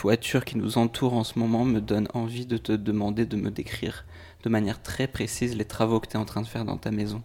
Toiture 0.00 0.46
qui 0.46 0.56
nous 0.56 0.78
entourent 0.78 1.12
en 1.12 1.24
ce 1.24 1.38
moment 1.38 1.66
me 1.66 1.78
donnent 1.78 2.08
envie 2.14 2.46
de 2.46 2.56
te 2.56 2.72
demander 2.72 3.26
de 3.26 3.36
me 3.36 3.50
décrire 3.50 4.06
de 4.44 4.48
manière 4.48 4.80
très 4.80 5.06
précise 5.06 5.54
les 5.58 5.66
travaux 5.66 6.00
que 6.00 6.08
tu 6.08 6.14
es 6.14 6.18
en 6.18 6.24
train 6.24 6.40
de 6.40 6.46
faire 6.46 6.64
dans 6.64 6.78
ta 6.78 6.90
maison. 6.90 7.20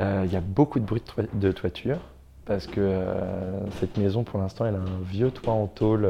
Euh, 0.00 0.22
Il 0.26 0.32
y 0.32 0.36
a 0.36 0.40
beaucoup 0.40 0.80
de 0.80 0.86
bruit 0.86 1.02
de, 1.02 1.04
toi- 1.12 1.24
de 1.34 1.52
toiture 1.52 1.98
parce 2.46 2.66
que 2.66 2.80
euh, 2.80 3.60
cette 3.78 3.98
maison, 3.98 4.24
pour 4.24 4.40
l'instant, 4.40 4.64
elle 4.64 4.76
a 4.76 4.78
un 4.78 5.02
vieux 5.04 5.30
toit 5.30 5.52
en 5.52 5.66
tôle 5.66 6.06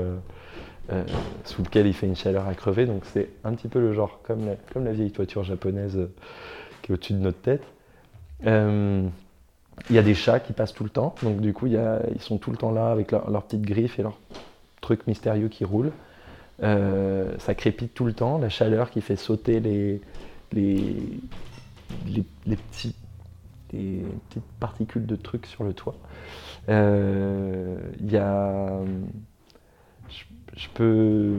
euh, 0.92 1.04
sous 1.44 1.62
lequel 1.64 1.88
il 1.88 1.94
fait 1.94 2.06
une 2.06 2.14
chaleur 2.14 2.46
à 2.46 2.54
crever. 2.54 2.86
Donc 2.86 3.02
c'est 3.12 3.30
un 3.42 3.52
petit 3.54 3.66
peu 3.68 3.80
le 3.80 3.92
genre 3.92 4.20
comme 4.22 4.46
la, 4.46 4.54
comme 4.72 4.84
la 4.84 4.92
vieille 4.92 5.10
toiture 5.10 5.42
japonaise 5.42 5.98
qui 6.82 6.92
est 6.92 6.94
au-dessus 6.94 7.14
de 7.14 7.18
notre 7.18 7.40
tête. 7.40 7.64
Il 8.44 9.96
y 9.96 9.98
a 9.98 10.02
des 10.02 10.14
chats 10.14 10.38
qui 10.38 10.52
passent 10.52 10.74
tout 10.74 10.84
le 10.84 10.90
temps, 10.90 11.16
donc 11.24 11.40
du 11.40 11.52
coup 11.52 11.66
ils 11.66 12.20
sont 12.20 12.38
tout 12.38 12.52
le 12.52 12.56
temps 12.56 12.70
là 12.70 12.92
avec 12.92 13.10
leur- 13.10 13.28
leurs 13.28 13.42
petites 13.42 13.62
griffes 13.62 13.98
et 13.98 14.02
leurs 14.02 14.18
trucs 14.82 15.06
mystérieux 15.06 15.48
qui 15.48 15.64
roulent. 15.64 15.92
Euh, 16.62 17.34
ça 17.38 17.54
crépite 17.54 17.94
tout 17.94 18.04
le 18.04 18.12
temps, 18.12 18.36
la 18.36 18.50
chaleur 18.50 18.90
qui 18.90 19.00
fait 19.00 19.16
sauter 19.16 19.60
les, 19.60 20.02
les, 20.52 20.96
les, 22.06 22.56
petits, 22.56 22.94
les 23.72 24.04
petites 24.28 24.44
particules 24.60 25.06
de 25.06 25.16
trucs 25.16 25.46
sur 25.46 25.64
le 25.64 25.72
toit. 25.72 25.96
Euh, 26.68 27.78
Il 28.00 28.12
y 28.12 28.18
a. 28.18 28.70
Je, 30.54 30.68
peux, 30.74 31.34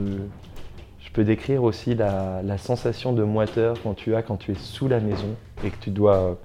je 1.00 1.12
peux 1.12 1.23
décrire 1.23 1.63
aussi 1.63 1.93
la, 1.93 2.41
la 2.41 2.57
sensation 2.57 3.13
de 3.13 3.23
moiteur 3.23 3.77
quand 3.83 3.93
tu 3.93 4.15
as 4.15 4.23
quand 4.23 4.38
tu 4.38 4.51
es 4.51 4.55
sous 4.55 4.88
la 4.88 5.00
maison 5.00 5.35
et 5.63 5.69
que 5.69 5.77
tu 5.79 5.91
dois 5.91 6.39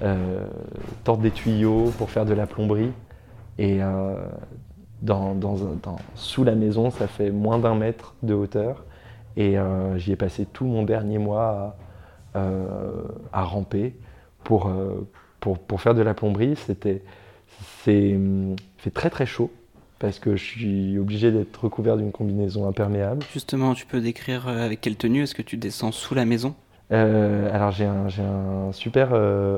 euh, 0.00 0.46
tordre 1.04 1.22
des 1.22 1.30
tuyaux 1.30 1.92
pour 1.98 2.10
faire 2.10 2.24
de 2.24 2.32
la 2.32 2.46
plomberie. 2.46 2.92
Et 3.58 3.82
euh, 3.82 4.14
dans, 5.02 5.34
dans 5.34 5.62
un- 5.64 5.76
dans- 5.82 5.98
sous 6.14 6.44
la 6.44 6.54
maison, 6.54 6.90
ça 6.90 7.06
fait 7.06 7.30
moins 7.30 7.58
d'un 7.58 7.74
mètre 7.74 8.14
de 8.22 8.34
hauteur. 8.34 8.84
Et 9.36 9.58
euh, 9.58 9.96
j'y 9.98 10.12
ai 10.12 10.16
passé 10.16 10.46
tout 10.46 10.64
mon 10.64 10.82
dernier 10.82 11.18
mois 11.18 11.76
à, 12.34 12.38
euh, 12.38 13.02
à 13.32 13.44
ramper 13.44 13.94
pour, 14.42 14.68
euh, 14.68 15.06
pour, 15.40 15.58
pour 15.58 15.80
faire 15.80 15.94
de 15.94 16.02
la 16.02 16.14
plomberie. 16.14 16.56
C'était, 16.56 17.02
c'est, 17.84 18.18
fait 18.78 18.90
très 18.90 19.10
très 19.10 19.26
chaud 19.26 19.50
parce 20.00 20.18
que 20.18 20.36
je 20.36 20.44
suis 20.44 20.98
obligé 20.98 21.30
d'être 21.30 21.64
recouvert 21.64 21.96
d'une 21.96 22.12
combinaison 22.12 22.68
imperméable. 22.68 23.24
Justement, 23.32 23.74
tu 23.74 23.86
peux 23.86 24.00
décrire 24.00 24.48
avec 24.48 24.80
quelle 24.80 24.96
tenue 24.96 25.22
est-ce 25.22 25.34
que 25.34 25.42
tu 25.42 25.56
descends 25.56 25.92
sous 25.92 26.14
la 26.14 26.24
maison? 26.24 26.54
Euh, 26.90 27.54
alors 27.54 27.70
j'ai 27.70 27.84
un, 27.84 28.06
un 28.06 28.72
super 28.72 29.10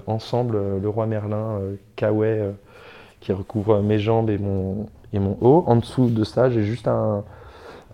ensemble 0.06 0.56
euh, 0.56 0.80
Leroy 0.80 1.06
Merlin 1.06 1.60
Kawaii 1.94 2.50
qui 3.20 3.32
recouvre 3.32 3.80
mes 3.82 3.98
jambes 3.98 4.30
et 4.30 4.38
mon, 4.38 4.86
et 5.12 5.18
mon 5.18 5.36
haut. 5.40 5.64
En 5.66 5.76
dessous 5.76 6.08
de 6.08 6.24
ça, 6.24 6.50
j'ai 6.50 6.62
juste 6.62 6.88
un, 6.88 7.24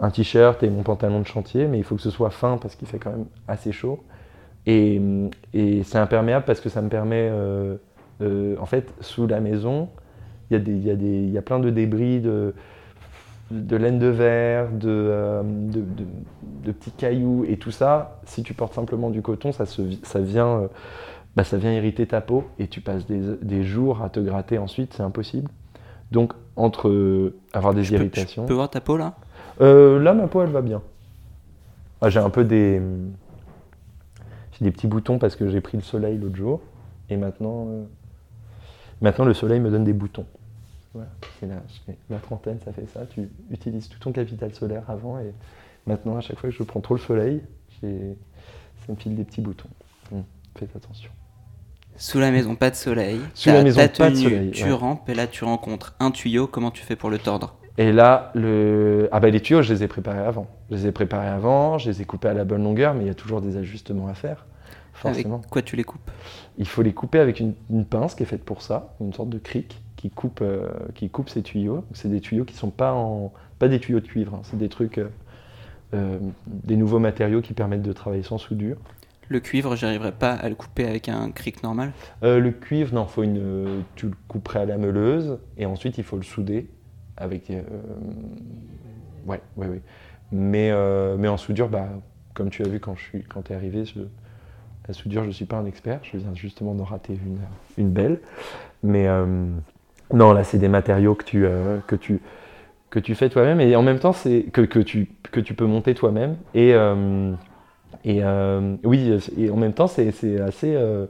un 0.01 0.11
t-shirt 0.11 0.63
et 0.63 0.71
mon 0.71 0.83
pantalon 0.83 1.21
de 1.21 1.27
chantier, 1.27 1.67
mais 1.67 1.79
il 1.79 1.85
faut 1.85 1.97
que 1.97 2.03
ce 2.03 2.11
soit 2.11 2.31
fin 2.31 2.59
parce 2.59 2.77
qu'il 2.77 2.89
fait 2.89 2.99
quand 2.99 3.11
même 3.11 3.27
assez 3.49 3.73
chaud. 3.73 4.01
Et, 4.67 5.01
et 5.55 5.83
c'est 5.85 5.99
imperméable 5.99 6.45
parce 6.45 6.61
que 6.61 6.69
ça 6.69 6.83
me 6.83 6.89
permet, 6.89 7.29
euh, 7.31 7.77
euh, 8.23 8.57
en 8.61 8.67
fait, 8.67 8.93
sous 9.01 9.27
la 9.27 9.41
maison, 9.41 9.89
il 10.51 10.59
y, 10.59 10.71
y, 10.71 11.33
y 11.33 11.39
a 11.39 11.43
plein 11.43 11.59
de 11.61 11.71
débris 11.71 12.21
de, 12.21 12.55
de 13.51 13.77
laine 13.77 13.99
de 13.99 14.09
verre, 14.09 14.71
de, 14.73 14.89
euh, 14.89 15.43
de, 15.45 15.81
de- 16.65 16.73
petits 16.73 16.91
cailloux 16.91 17.45
et 17.49 17.59
tout 17.59 17.71
ça. 17.71 18.21
Si 18.25 18.43
tu 18.43 18.55
portes 18.55 18.75
simplement 18.75 19.11
du 19.11 19.23
coton, 19.23 19.53
ça, 19.53 19.67
se, 19.67 19.83
ça, 20.03 20.21
vient, 20.21 20.63
euh, 20.63 20.69
bah, 21.37 21.45
ça 21.45 21.57
vient 21.57 21.73
irriter 21.73 22.07
ta 22.07 22.21
peau 22.21 22.45
et 22.59 22.67
tu 22.67 22.81
passes 22.81 23.07
des, 23.07 23.21
des 23.43 23.63
jours 23.63 24.03
à 24.03 24.11
te 24.11 24.19
gratter 24.21 24.59
ensuite, 24.59 24.95
c'est 24.95 25.03
impossible. 25.05 25.49
Donc, 26.11 26.33
entre 26.57 26.89
euh, 26.89 27.35
avoir 27.53 27.75
des 27.75 27.85
Je 27.85 27.91
peux- 27.91 27.97
irritations. 27.97 28.43
Je 28.43 28.49
peux 28.49 28.55
voir 28.55 28.71
ta 28.71 28.81
peau 28.81 28.97
là? 28.97 29.15
Euh, 29.61 29.99
là, 30.03 30.13
ma 30.15 30.27
peau, 30.27 30.43
elle 30.43 30.51
va 30.51 30.63
bien. 30.63 30.83
Ah, 32.01 32.11
j'ai 32.11 32.21
un 32.21 32.31
peu 32.31 32.45
des. 32.45 32.81
J'ai 34.53 34.65
des 34.65 34.71
petits 34.71 34.87
boutons 34.87 35.19
parce 35.19 35.37
que 35.37 35.49
j'ai 35.49 35.61
pris 35.61 35.77
le 35.77 35.83
soleil 35.83 36.19
l'autre 36.19 36.37
jour. 36.37 36.61
Et 37.11 37.17
maintenant, 37.17 37.67
euh, 37.69 37.85
maintenant, 39.01 39.25
le 39.25 39.35
soleil 39.35 39.61
me 39.61 39.71
donne 39.71 39.85
des 39.85 39.93
boutons. 39.93 40.27
Voilà. 40.95 41.11
C'est 41.41 41.47
la, 42.09 42.19
trentaine, 42.19 42.59
ça 42.65 42.73
fait 42.73 42.87
ça. 42.87 43.05
Tu 43.07 43.29
utilises 43.51 43.89
tout 43.89 43.99
ton 43.99 44.13
capital 44.13 44.55
solaire 44.55 44.83
avant. 44.89 45.19
Et 45.19 45.33
maintenant, 45.87 46.17
à 46.17 46.21
chaque 46.23 46.39
fois 46.39 46.49
que 46.51 46.57
je 46.57 46.63
prends 46.63 46.81
trop 46.81 46.95
le 46.95 47.01
soleil, 47.01 47.43
ça 47.83 47.87
me 47.87 48.97
file 48.97 49.15
des 49.15 49.25
petits 49.25 49.43
boutons. 49.43 49.69
Hum, 50.13 50.25
faites 50.57 50.75
attention. 50.75 51.11
Sous 51.99 52.19
la 52.19 52.31
maison, 52.31 52.55
pas 52.55 52.71
de 52.71 52.77
soleil. 52.77 53.21
Sous 53.35 53.49
la 53.51 53.63
maison, 53.63 53.81
pas 53.97 54.11
de 54.11 54.17
soleil, 54.17 54.51
Tu 54.51 54.65
ouais. 54.65 54.73
rampes 54.73 55.09
et 55.09 55.15
là 55.15 55.27
tu 55.27 55.45
rencontres 55.45 55.95
un 55.99 56.11
tuyau. 56.11 56.47
Comment 56.47 56.71
tu 56.71 56.83
fais 56.83 56.97
pour 56.97 57.11
le 57.11 57.19
tordre? 57.19 57.57
Et 57.79 57.93
là, 57.93 58.31
le... 58.35 59.09
ah 59.13 59.21
bah, 59.21 59.29
les 59.29 59.41
tuyaux, 59.41 59.61
je 59.61 59.73
les 59.75 59.83
ai 59.83 59.89
préparés 59.89 60.21
avant. 60.21 60.47
Je 60.71 60.77
les 60.77 60.87
ai 60.87 60.93
préparés 60.93 61.29
avant, 61.29 61.77
je 61.79 61.91
les 61.91 62.01
ai 62.01 62.05
coupés 62.07 62.29
à 62.29 62.35
la 62.35 62.45
bonne 62.45 62.65
longueur, 62.65 62.95
mais 62.95 63.05
il 63.05 63.07
y 63.07 63.11
a 63.11 63.15
toujours 63.15 63.43
des 63.43 63.59
ajustements 63.59 64.09
à 64.09 64.15
faire, 64.15 64.47
forcément. 64.95 65.37
Avec 65.37 65.51
quoi 65.51 65.61
tu 65.61 65.77
les 65.77 65.85
coupes? 65.85 66.11
Il 66.57 66.67
faut 66.67 66.81
les 66.81 66.95
couper 66.95 67.19
avec 67.19 67.39
une, 67.39 67.53
une 67.69 67.85
pince 67.85 68.15
qui 68.15 68.23
est 68.23 68.27
faite 68.27 68.45
pour 68.45 68.63
ça, 68.63 68.95
une 69.01 69.13
sorte 69.13 69.29
de 69.29 69.39
cric 69.39 69.83
qui 69.97 70.09
coupe, 70.09 70.41
euh, 70.41 70.69
qui 70.95 71.11
coupe 71.11 71.29
ces 71.29 71.43
tuyaux. 71.43 71.85
C'est 71.93 72.09
des 72.09 72.21
tuyaux 72.21 72.47
qui 72.47 72.55
sont 72.55 72.71
pas 72.71 72.95
en, 72.95 73.33
pas 73.59 73.69
des 73.69 73.79
tuyaux 73.79 74.01
de 74.01 74.07
cuivre, 74.07 74.35
hein, 74.35 74.41
c'est 74.45 74.59
des 74.59 74.71
trucs, 74.71 74.97
euh, 74.97 75.11
euh, 75.93 76.19
des 76.47 76.77
nouveaux 76.77 76.99
matériaux 76.99 77.43
qui 77.43 77.53
permettent 77.53 77.83
de 77.83 77.93
travailler 77.93 78.23
sans 78.23 78.39
soudure. 78.39 78.77
Le 79.29 79.41
cuivre, 79.41 79.75
j'arriverai 79.75 80.13
pas 80.13 80.33
à 80.33 80.49
le 80.49 80.55
couper 80.55 80.87
avec 80.87 81.09
un 81.09 81.31
cric 81.31 81.63
normal. 81.63 81.93
Euh, 82.23 82.39
le 82.39 82.51
cuivre, 82.53 82.95
non, 82.95 83.07
faut 83.07 83.25
une, 83.25 83.83
tu 83.97 84.07
le 84.07 84.15
couperais 84.29 84.61
à 84.61 84.67
la 84.67 84.79
meuleuse 84.79 85.39
et 85.59 85.67
ensuite 85.67 85.99
il 85.99 86.05
faut 86.05 86.17
le 86.17 86.23
souder 86.23 86.69
avec. 87.17 87.51
euh, 87.51 87.63
ouais, 89.27 89.41
ouais, 89.57 89.67
ouais. 89.67 89.81
Mais, 90.31 90.71
euh, 90.71 91.17
mais 91.19 91.29
en 91.29 91.37
soudure, 91.37 91.69
bah, 91.69 91.89
comme 92.35 92.51
tu 92.51 92.63
as 92.63 92.69
vu 92.69 92.79
quand 92.79 92.95
quand 93.29 93.51
es 93.51 93.55
arrivé, 93.55 93.85
la 94.87 94.95
soudure, 94.95 95.25
je 95.25 95.31
suis 95.31 95.45
pas 95.45 95.57
un 95.57 95.67
expert. 95.67 96.01
Je 96.03 96.19
viens 96.19 96.35
justement 96.35 96.75
d'en 96.75 96.85
rater 96.85 97.19
une, 97.77 97.91
belle. 97.91 98.21
Mais 98.85 99.09
non, 100.13 100.33
là, 100.33 100.45
c'est 100.45 100.59
des 100.59 100.69
matériaux 100.69 101.17
que 101.17 101.25
tu, 101.25 101.47
que 101.89 101.97
tu, 101.97 102.21
tu 103.01 103.15
fais 103.17 103.29
toi-même 103.29 103.61
et 103.61 103.75
en 103.75 103.83
même 103.83 103.99
temps, 103.99 104.13
c'est 104.13 104.43
que, 104.53 104.63
tu, 104.63 105.09
que 105.33 105.41
tu 105.41 105.55
peux 105.55 105.67
monter 105.67 105.95
toi-même 105.95 106.37
et 108.07 108.23
euh, 108.23 108.77
oui, 108.85 109.19
et 109.37 109.51
en 109.51 109.57
même 109.57 109.75
temps, 109.75 109.89
c'est 109.89 110.09
assez 110.41 110.77
euh, 110.77 111.07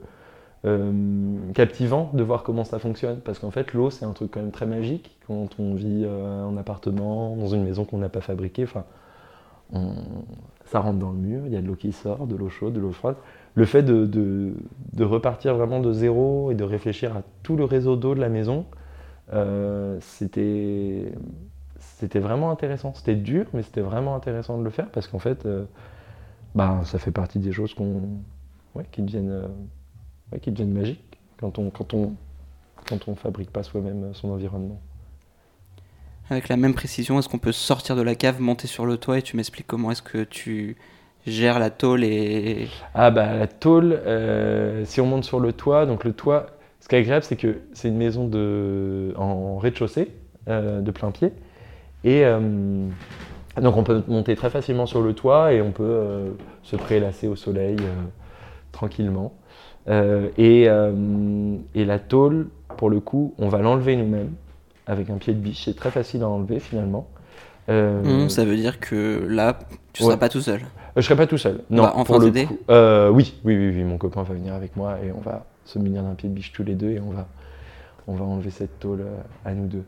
euh, 0.65 1.37
captivant 1.53 2.09
de 2.13 2.23
voir 2.23 2.41
comment 2.41 2.63
ça 2.63 2.79
fonctionne. 2.79 3.19
Parce 3.19 3.37
qu'en 3.37 3.51
fait, 3.51 3.73
l'eau, 3.73 3.91
c'est 3.91 4.03
un 4.03 4.13
truc 4.13 4.31
quand 4.31 4.41
même 4.41 4.51
très 4.51 4.65
magique 4.65 5.15
quand 5.27 5.47
on 5.59 5.75
vit 5.75 6.03
euh, 6.05 6.43
en 6.43 6.57
appartement, 6.57 7.35
dans 7.35 7.49
une 7.49 7.63
maison 7.63 7.85
qu'on 7.85 7.99
n'a 7.99 8.09
pas 8.09 8.21
fabriquée. 8.21 8.65
Ça 10.65 10.79
rentre 10.79 10.97
dans 10.97 11.11
le 11.11 11.17
mur, 11.17 11.43
il 11.45 11.53
y 11.53 11.55
a 11.55 11.61
de 11.61 11.67
l'eau 11.67 11.75
qui 11.75 11.91
sort, 11.91 12.25
de 12.25 12.35
l'eau 12.35 12.49
chaude, 12.49 12.73
de 12.73 12.79
l'eau 12.79 12.91
froide. 12.91 13.15
Le 13.53 13.65
fait 13.65 13.83
de, 13.83 14.53
repartir 14.99 15.55
vraiment 15.55 15.79
de 15.79 15.93
zéro 15.93 16.49
et 16.49 16.55
de 16.55 16.63
réfléchir 16.63 17.15
à 17.15 17.21
tout 17.43 17.55
le 17.57 17.63
réseau 17.63 17.95
d'eau 17.95 18.15
de 18.15 18.19
la 18.19 18.29
maison, 18.29 18.65
euh, 19.33 19.97
c'était 20.01 21.11
vraiment 22.15 22.49
intéressant. 22.49 22.93
C'était 22.95 23.15
dur, 23.15 23.45
mais 23.53 23.61
c'était 23.61 23.81
vraiment 23.81 24.15
intéressant 24.15 24.57
de 24.57 24.63
le 24.63 24.71
faire 24.71 24.89
parce 24.89 25.07
qu'en 25.07 25.19
fait, 25.19 25.45
euh, 25.45 25.65
bah, 26.57 26.81
ça 26.83 26.97
fait 26.97 27.11
partie 27.11 27.37
des 27.37 27.51
choses 27.51 27.73
qu'on, 27.75 28.01
ouais, 28.73 28.85
qui 28.91 29.03
deviennent, 29.03 29.29
euh, 29.29 29.47
ouais, 30.31 30.39
qui 30.39 30.51
deviennent 30.51 30.73
magiques 30.73 31.19
quand 31.39 31.59
on, 31.59 31.69
quand 31.69 31.93
on, 31.93 32.13
quand 32.89 33.07
on 33.07 33.15
fabrique 33.15 33.51
pas 33.51 33.61
soi-même 33.61 34.13
son 34.13 34.29
environnement. 34.29 34.81
Avec 36.29 36.49
la 36.49 36.57
même 36.57 36.73
précision, 36.73 37.19
est-ce 37.19 37.29
qu'on 37.29 37.37
peut 37.37 37.51
sortir 37.51 37.95
de 37.95 38.01
la 38.01 38.15
cave, 38.15 38.41
monter 38.41 38.67
sur 38.67 38.87
le 38.87 38.97
toit 38.97 39.19
et 39.19 39.21
tu 39.21 39.37
m'expliques 39.37 39.67
comment 39.67 39.91
est-ce 39.91 40.01
que 40.01 40.23
tu 40.23 40.75
gères 41.27 41.59
la 41.59 41.69
tôle 41.69 42.03
et 42.03 42.67
Ah 42.95 43.11
bah 43.11 43.35
la 43.37 43.47
tôle, 43.47 43.93
euh, 43.93 44.83
si 44.83 44.99
on 44.99 45.05
monte 45.05 45.25
sur 45.25 45.39
le 45.39 45.53
toit, 45.53 45.85
donc 45.85 46.03
le 46.03 46.13
toit, 46.13 46.47
ce 46.79 46.87
qui 46.87 46.95
est 46.95 46.99
agréable, 46.99 47.23
c'est 47.23 47.35
que 47.35 47.59
c'est 47.73 47.87
une 47.87 47.97
maison 47.97 48.27
de, 48.27 49.13
en 49.15 49.57
rez-de-chaussée, 49.57 50.11
euh, 50.47 50.81
de 50.81 50.91
plein 50.91 51.11
pied, 51.11 51.31
et 52.03 52.25
euh, 52.25 52.89
donc 53.61 53.77
on 53.77 53.83
peut 53.83 54.03
monter 54.07 54.35
très 54.35 54.49
facilement 54.49 54.85
sur 54.85 55.01
le 55.01 55.13
toit 55.13 55.53
et 55.53 55.61
on 55.61 55.71
peut 55.71 55.83
euh, 55.83 56.29
se 56.63 56.75
prélasser 56.75 57.27
au 57.27 57.35
soleil 57.35 57.77
euh, 57.79 57.93
tranquillement. 58.71 59.33
Euh, 59.89 60.29
et, 60.37 60.67
et 61.79 61.85
la 61.85 61.99
tôle, 61.99 62.49
pour 62.77 62.89
le 62.89 62.99
coup, 62.99 63.33
on 63.37 63.47
va 63.47 63.59
l'enlever 63.59 63.95
nous-mêmes 63.95 64.31
avec 64.85 65.09
un 65.09 65.15
pied 65.17 65.33
de 65.33 65.39
biche. 65.39 65.63
C'est 65.65 65.75
très 65.75 65.91
facile 65.91 66.23
à 66.23 66.27
enlever 66.29 66.59
finalement. 66.59 67.07
Hum, 67.69 68.29
ça 68.29 68.45
veut 68.45 68.55
dire 68.55 68.79
que 68.79 69.25
là, 69.27 69.59
tu 69.93 70.03
Ouais. 70.03 70.07
seras 70.09 70.17
pas 70.17 70.29
tout 70.29 70.41
seul. 70.41 70.61
je 70.95 71.01
serai 71.01 71.15
pas 71.15 71.27
tout 71.27 71.37
seul. 71.37 71.61
Non, 71.69 71.83
va 71.83 71.95
enfin 71.95 72.03
pour 72.13 72.19
le 72.19 72.25
t'aider 72.31 72.45
coup. 72.45 72.57
Oui, 72.69 73.35
oui, 73.43 73.57
oui, 73.57 73.71
oui, 73.75 73.83
mon 73.83 73.97
copain 73.97 74.23
va 74.23 74.33
venir 74.33 74.53
avec 74.53 74.75
moi 74.75 74.97
et 75.03 75.11
on 75.11 75.19
va 75.21 75.45
se 75.65 75.79
munir 75.79 76.03
d'un 76.03 76.13
pied 76.15 76.29
de 76.29 76.33
biche 76.33 76.51
tous 76.53 76.63
les 76.63 76.75
deux 76.75 76.91
et 76.91 76.99
on 76.99 77.11
va, 77.11 77.27
on 78.07 78.13
va 78.13 78.23
enlever 78.25 78.51
cette 78.51 78.79
tôle 78.79 79.03
à 79.45 79.53
nous 79.53 79.67
deux. 79.67 79.83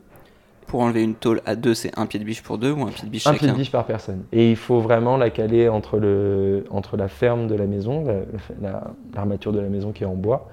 Pour 0.69 0.81
enlever 0.81 1.03
une 1.03 1.15
tôle 1.15 1.41
à 1.45 1.55
deux, 1.55 1.73
c'est 1.73 1.97
un 1.97 2.05
pied 2.05 2.19
de 2.19 2.23
biche 2.23 2.43
pour 2.43 2.57
deux 2.57 2.71
ou 2.71 2.83
un 2.83 2.91
pied 2.91 3.03
de 3.05 3.09
biche 3.09 3.25
Un 3.27 3.31
pied 3.31 3.39
chacun 3.41 3.53
de 3.53 3.57
biche 3.57 3.71
par 3.71 3.85
personne. 3.85 4.23
Et 4.31 4.51
il 4.51 4.55
faut 4.55 4.79
vraiment 4.79 5.17
la 5.17 5.29
caler 5.31 5.67
entre, 5.67 5.97
le, 5.97 6.63
entre 6.69 6.95
la 6.95 7.07
ferme 7.07 7.47
de 7.47 7.55
la 7.55 7.65
maison, 7.65 8.05
la- 8.05 8.21
la- 8.69 8.91
l'armature 9.15 9.51
de 9.51 9.59
la 9.59 9.67
maison 9.67 9.91
qui 9.91 10.03
est 10.03 10.07
en 10.07 10.13
bois, 10.15 10.47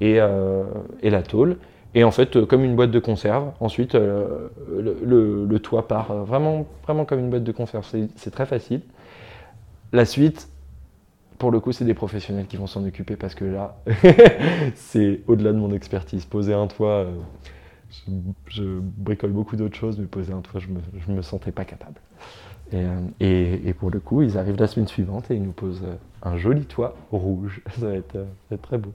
et, 0.00 0.20
euh, 0.20 0.62
et 1.02 1.10
la 1.10 1.22
tôle. 1.22 1.56
Et 1.94 2.04
en 2.04 2.10
fait, 2.10 2.36
euh, 2.36 2.46
comme 2.46 2.62
une 2.62 2.76
boîte 2.76 2.90
de 2.90 2.98
conserve, 3.00 3.50
ensuite, 3.60 3.94
euh, 3.94 4.48
le, 4.70 4.96
le- 5.04 5.46
le 5.46 5.58
toit 5.58 5.88
part 5.88 6.12
vraiment, 6.24 6.66
vraiment 6.84 7.04
comme 7.04 7.18
une 7.18 7.30
boîte 7.30 7.44
de 7.44 7.52
conserve. 7.52 7.86
C'est 7.90 8.08
c'est 8.16 8.30
très 8.30 8.46
facile. 8.46 8.82
La 9.92 10.04
suite, 10.04 10.48
pour 11.38 11.50
le 11.50 11.58
coup, 11.58 11.72
c'est 11.72 11.84
des 11.84 11.94
professionnels 11.94 12.46
qui 12.46 12.56
vont 12.56 12.66
s'en 12.66 12.84
occuper 12.86 13.16
parce 13.16 13.34
que 13.34 13.44
là, 13.44 13.76
c'est 14.74 15.20
au-delà 15.26 15.52
de 15.52 15.58
mon 15.58 15.72
expertise. 15.72 16.24
Poser 16.24 16.54
un 16.54 16.66
toit, 16.66 16.88
euh, 17.04 17.10
je, 17.90 18.10
je 18.48 18.80
bricole 18.80 19.32
beaucoup 19.32 19.56
d'autres 19.56 19.76
choses, 19.76 19.98
mais 19.98 20.06
poser 20.06 20.32
un 20.32 20.40
toit, 20.40 20.60
je 20.60 20.68
me, 20.68 20.80
je 21.06 21.12
me 21.12 21.22
sentais 21.22 21.52
pas 21.52 21.64
capable. 21.64 22.00
Et, 22.72 22.76
euh, 22.84 23.00
et- 23.20 23.68
et 23.68 23.74
pour 23.74 23.90
le 23.90 24.00
coup, 24.00 24.22
ils 24.22 24.36
arrivent 24.38 24.58
la 24.58 24.66
semaine 24.66 24.88
suivante 24.88 25.30
et 25.30 25.36
ils 25.36 25.42
nous 25.42 25.52
posent 25.52 25.84
euh, 25.84 25.94
un 26.22 26.36
joli 26.36 26.64
toit 26.66 26.96
rouge. 27.12 27.62
Ça 27.78 27.86
va 27.86 27.94
être, 27.94 28.16
euh, 28.16 28.24
ça 28.24 28.30
va 28.50 28.54
être 28.56 28.62
très 28.62 28.78
beau. 28.78 28.92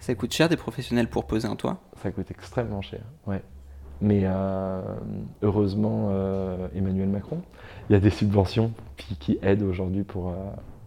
Ça 0.00 0.14
coûte 0.14 0.32
cher 0.34 0.48
des 0.48 0.56
professionnels 0.56 1.08
pour 1.08 1.26
poser 1.26 1.48
un 1.48 1.56
toit? 1.56 1.78
Ça 2.02 2.10
coûte 2.10 2.30
extrêmement 2.30 2.82
cher, 2.82 3.00
ouais. 3.26 3.42
Mais 4.00 4.22
euh, 4.24 4.82
heureusement, 5.42 6.08
euh, 6.10 6.68
Emmanuel 6.74 7.08
Macron, 7.08 7.40
il 7.88 7.92
y 7.94 7.96
a 7.96 8.00
des 8.00 8.10
subventions 8.10 8.72
qui, 8.96 9.16
qui 9.16 9.38
aident 9.40 9.62
aujourd'hui 9.62 10.02
pour 10.02 10.28
euh, 10.30 10.34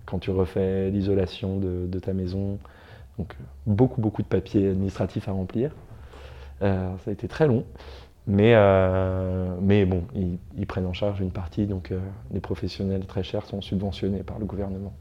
quand 0.06 0.20
tu 0.20 0.30
refais 0.30 0.92
l'isolation 0.92 1.58
de, 1.58 1.88
de 1.88 2.00
ta 2.00 2.13
maison. 2.13 2.60
Donc 3.18 3.34
beaucoup, 3.66 4.02
beaucoup 4.02 4.22
de 4.22 4.28
papiers 4.28 4.70
administratifs 4.70 5.28
à 5.28 5.32
remplir. 5.32 5.72
Euh, 6.62 6.91
ça 7.04 7.10
a 7.10 7.13
été 7.13 7.28
très 7.28 7.48
long. 7.48 7.65
Mais, 8.30 8.54
euh, 8.56 9.56
mais 9.62 9.86
bon, 9.86 10.04
ils, 10.13 10.38
ils 10.58 10.67
prennent 10.67 10.86
en 10.86 10.93
charge 10.93 11.22
une 11.22 11.32
partie, 11.32 11.65
donc 11.65 11.91
euh, 11.91 12.00
les 12.32 12.41
professionnels 12.41 13.06
très 13.06 13.24
chers 13.24 13.46
sont 13.46 13.62
subventionnés 13.62 14.24
par 14.24 14.38
le 14.38 14.46
gouvernement. 14.46 14.93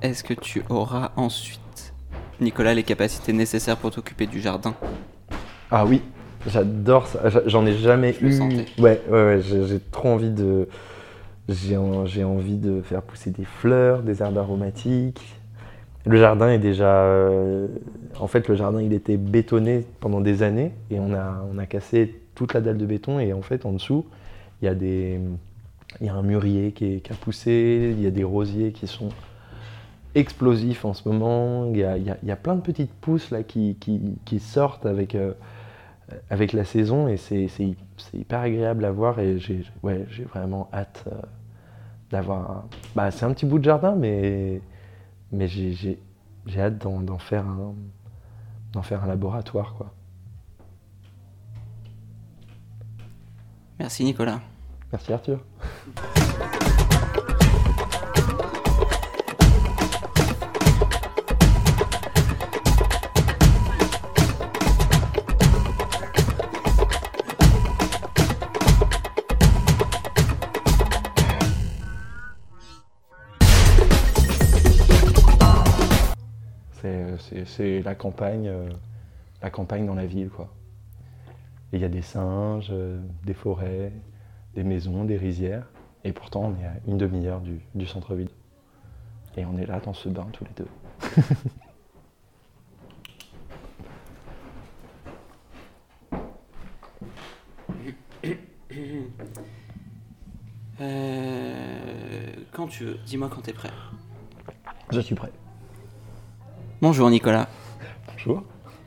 Est-ce 0.00 0.24
que 0.24 0.34
tu 0.34 0.62
auras 0.70 1.10
ensuite, 1.16 1.92
Nicolas, 2.40 2.72
les 2.74 2.84
capacités 2.84 3.32
nécessaires 3.32 3.76
pour 3.76 3.90
t'occuper 3.90 4.26
du 4.26 4.40
jardin? 4.40 4.74
Ah 5.70 5.84
oui, 5.84 6.00
j'adore 6.46 7.06
ça. 7.06 7.20
J'en 7.46 7.66
ai 7.66 7.74
jamais 7.74 8.14
Je 8.14 8.24
le 8.24 8.30
eu. 8.30 8.32
sentais. 8.32 8.66
Ouais, 8.78 9.02
ouais, 9.08 9.24
ouais, 9.24 9.40
j'ai 9.42 9.66
j'ai 9.66 9.80
trop 9.80 10.08
envie 10.08 10.30
de. 10.30 10.68
J'ai 11.48 11.76
en- 11.76 12.06
j'ai 12.06 12.24
envie 12.24 12.56
de 12.56 12.82
faire 12.82 13.02
pousser 13.02 13.30
des 13.30 13.44
fleurs, 13.44 14.02
des 14.02 14.22
herbes 14.22 14.38
aromatiques. 14.38 15.34
Le 16.06 16.18
jardin 16.18 16.50
est 16.50 16.58
déjà. 16.58 17.02
euh, 17.04 17.66
En 18.20 18.28
fait, 18.28 18.48
le 18.48 18.54
jardin, 18.54 18.80
il 18.80 18.92
était 18.92 19.16
bétonné 19.16 19.84
pendant 20.00 20.20
des 20.20 20.42
années 20.42 20.72
et 20.90 21.00
on 21.00 21.12
a, 21.12 21.66
cassé 21.66 22.14
toute 22.34 22.54
la 22.54 22.60
dalle 22.60 22.78
de 22.78 22.86
béton 22.86 23.18
et 23.18 23.32
en 23.32 23.42
fait, 23.42 23.66
en 23.66 23.72
dessous, 23.72 24.06
il 24.62 24.66
y 24.66 24.68
a 24.68 24.74
des. 24.74 25.20
Il 26.00 26.06
y 26.06 26.10
a 26.10 26.14
un 26.14 26.22
mûrier 26.22 26.72
qui, 26.72 27.02
a 27.10 27.14
poussé, 27.14 27.94
il 27.96 28.02
y 28.02 28.06
a 28.06 28.10
des 28.10 28.24
rosiers 28.24 28.72
qui 28.72 28.86
sont 28.86 29.08
explosifs 30.14 30.84
en 30.84 30.92
ce 30.94 31.08
moment, 31.08 31.70
il 31.72 31.78
y 31.78 31.84
a, 32.30 32.36
plein 32.36 32.54
de 32.54 32.60
petites 32.60 32.92
pousses 32.92 33.32
qui, 33.48 34.38
sortent 34.40 34.84
avec, 34.84 35.14
euh, 35.14 35.32
avec 36.28 36.52
la 36.52 36.64
saison 36.64 37.08
et 37.08 37.16
c'est 37.16 37.48
c'est 37.48 37.64
hy- 37.64 37.76
c'est 37.98 38.18
hyper 38.18 38.40
agréable 38.40 38.84
à 38.84 38.90
voir 38.90 39.18
et 39.20 39.38
j'ai 39.38 39.62
vraiment 40.34 40.68
hâte 40.72 41.04
euh, 41.06 41.14
d'avoir. 42.10 42.64
Bah, 42.94 43.10
c'est 43.10 43.24
un 43.24 43.32
petit 43.32 43.46
bout 43.46 43.58
de 43.58 43.64
jardin 43.64 43.94
mais, 43.96 44.60
mais 45.32 45.48
j'ai- 45.48 45.74
hâte 46.60 46.78
d'en 46.78 47.00
d'en 47.00 47.18
faire, 47.18 47.46
un- 47.46 47.74
d'en 48.72 48.82
faire 48.82 49.02
un 49.04 49.06
laboratoire. 49.06 49.74
Quoi. 49.74 49.92
Merci 53.78 54.04
Nicolas. 54.04 54.40
Merci 54.92 55.12
Arthur. 55.12 55.40
c'est 77.46 77.80
la 77.82 77.94
campagne, 77.94 78.48
euh, 78.48 78.68
la 79.42 79.50
campagne 79.50 79.86
dans 79.86 79.94
la 79.94 80.06
ville, 80.06 80.28
quoi. 80.28 80.52
Et 81.72 81.76
il 81.76 81.82
y 81.82 81.84
a 81.84 81.88
des 81.88 82.02
singes, 82.02 82.68
euh, 82.70 83.00
des 83.24 83.34
forêts, 83.34 83.92
des 84.54 84.64
maisons, 84.64 85.04
des 85.04 85.16
rizières. 85.16 85.66
Et 86.04 86.12
pourtant, 86.12 86.52
on 86.52 86.62
est 86.62 86.66
à 86.66 86.74
une 86.86 86.98
demi-heure 86.98 87.40
du, 87.40 87.60
du 87.74 87.86
centre-ville. 87.86 88.30
Et 89.36 89.44
on 89.44 89.56
est 89.58 89.66
là 89.66 89.80
dans 89.80 89.94
ce 89.94 90.08
bain 90.08 90.26
tous 90.32 90.44
les 90.44 90.52
deux. 90.56 90.68
Euh, 100.80 102.34
quand 102.52 102.66
tu 102.66 102.84
veux, 102.84 102.98
dis-moi 103.06 103.30
quand 103.34 103.40
t'es 103.40 103.54
prêt. 103.54 103.70
Je 104.90 105.00
suis 105.00 105.14
prêt. 105.14 105.32
Bonjour 106.82 107.08
Nicolas. 107.10 107.48
Bonjour. 108.06 108.42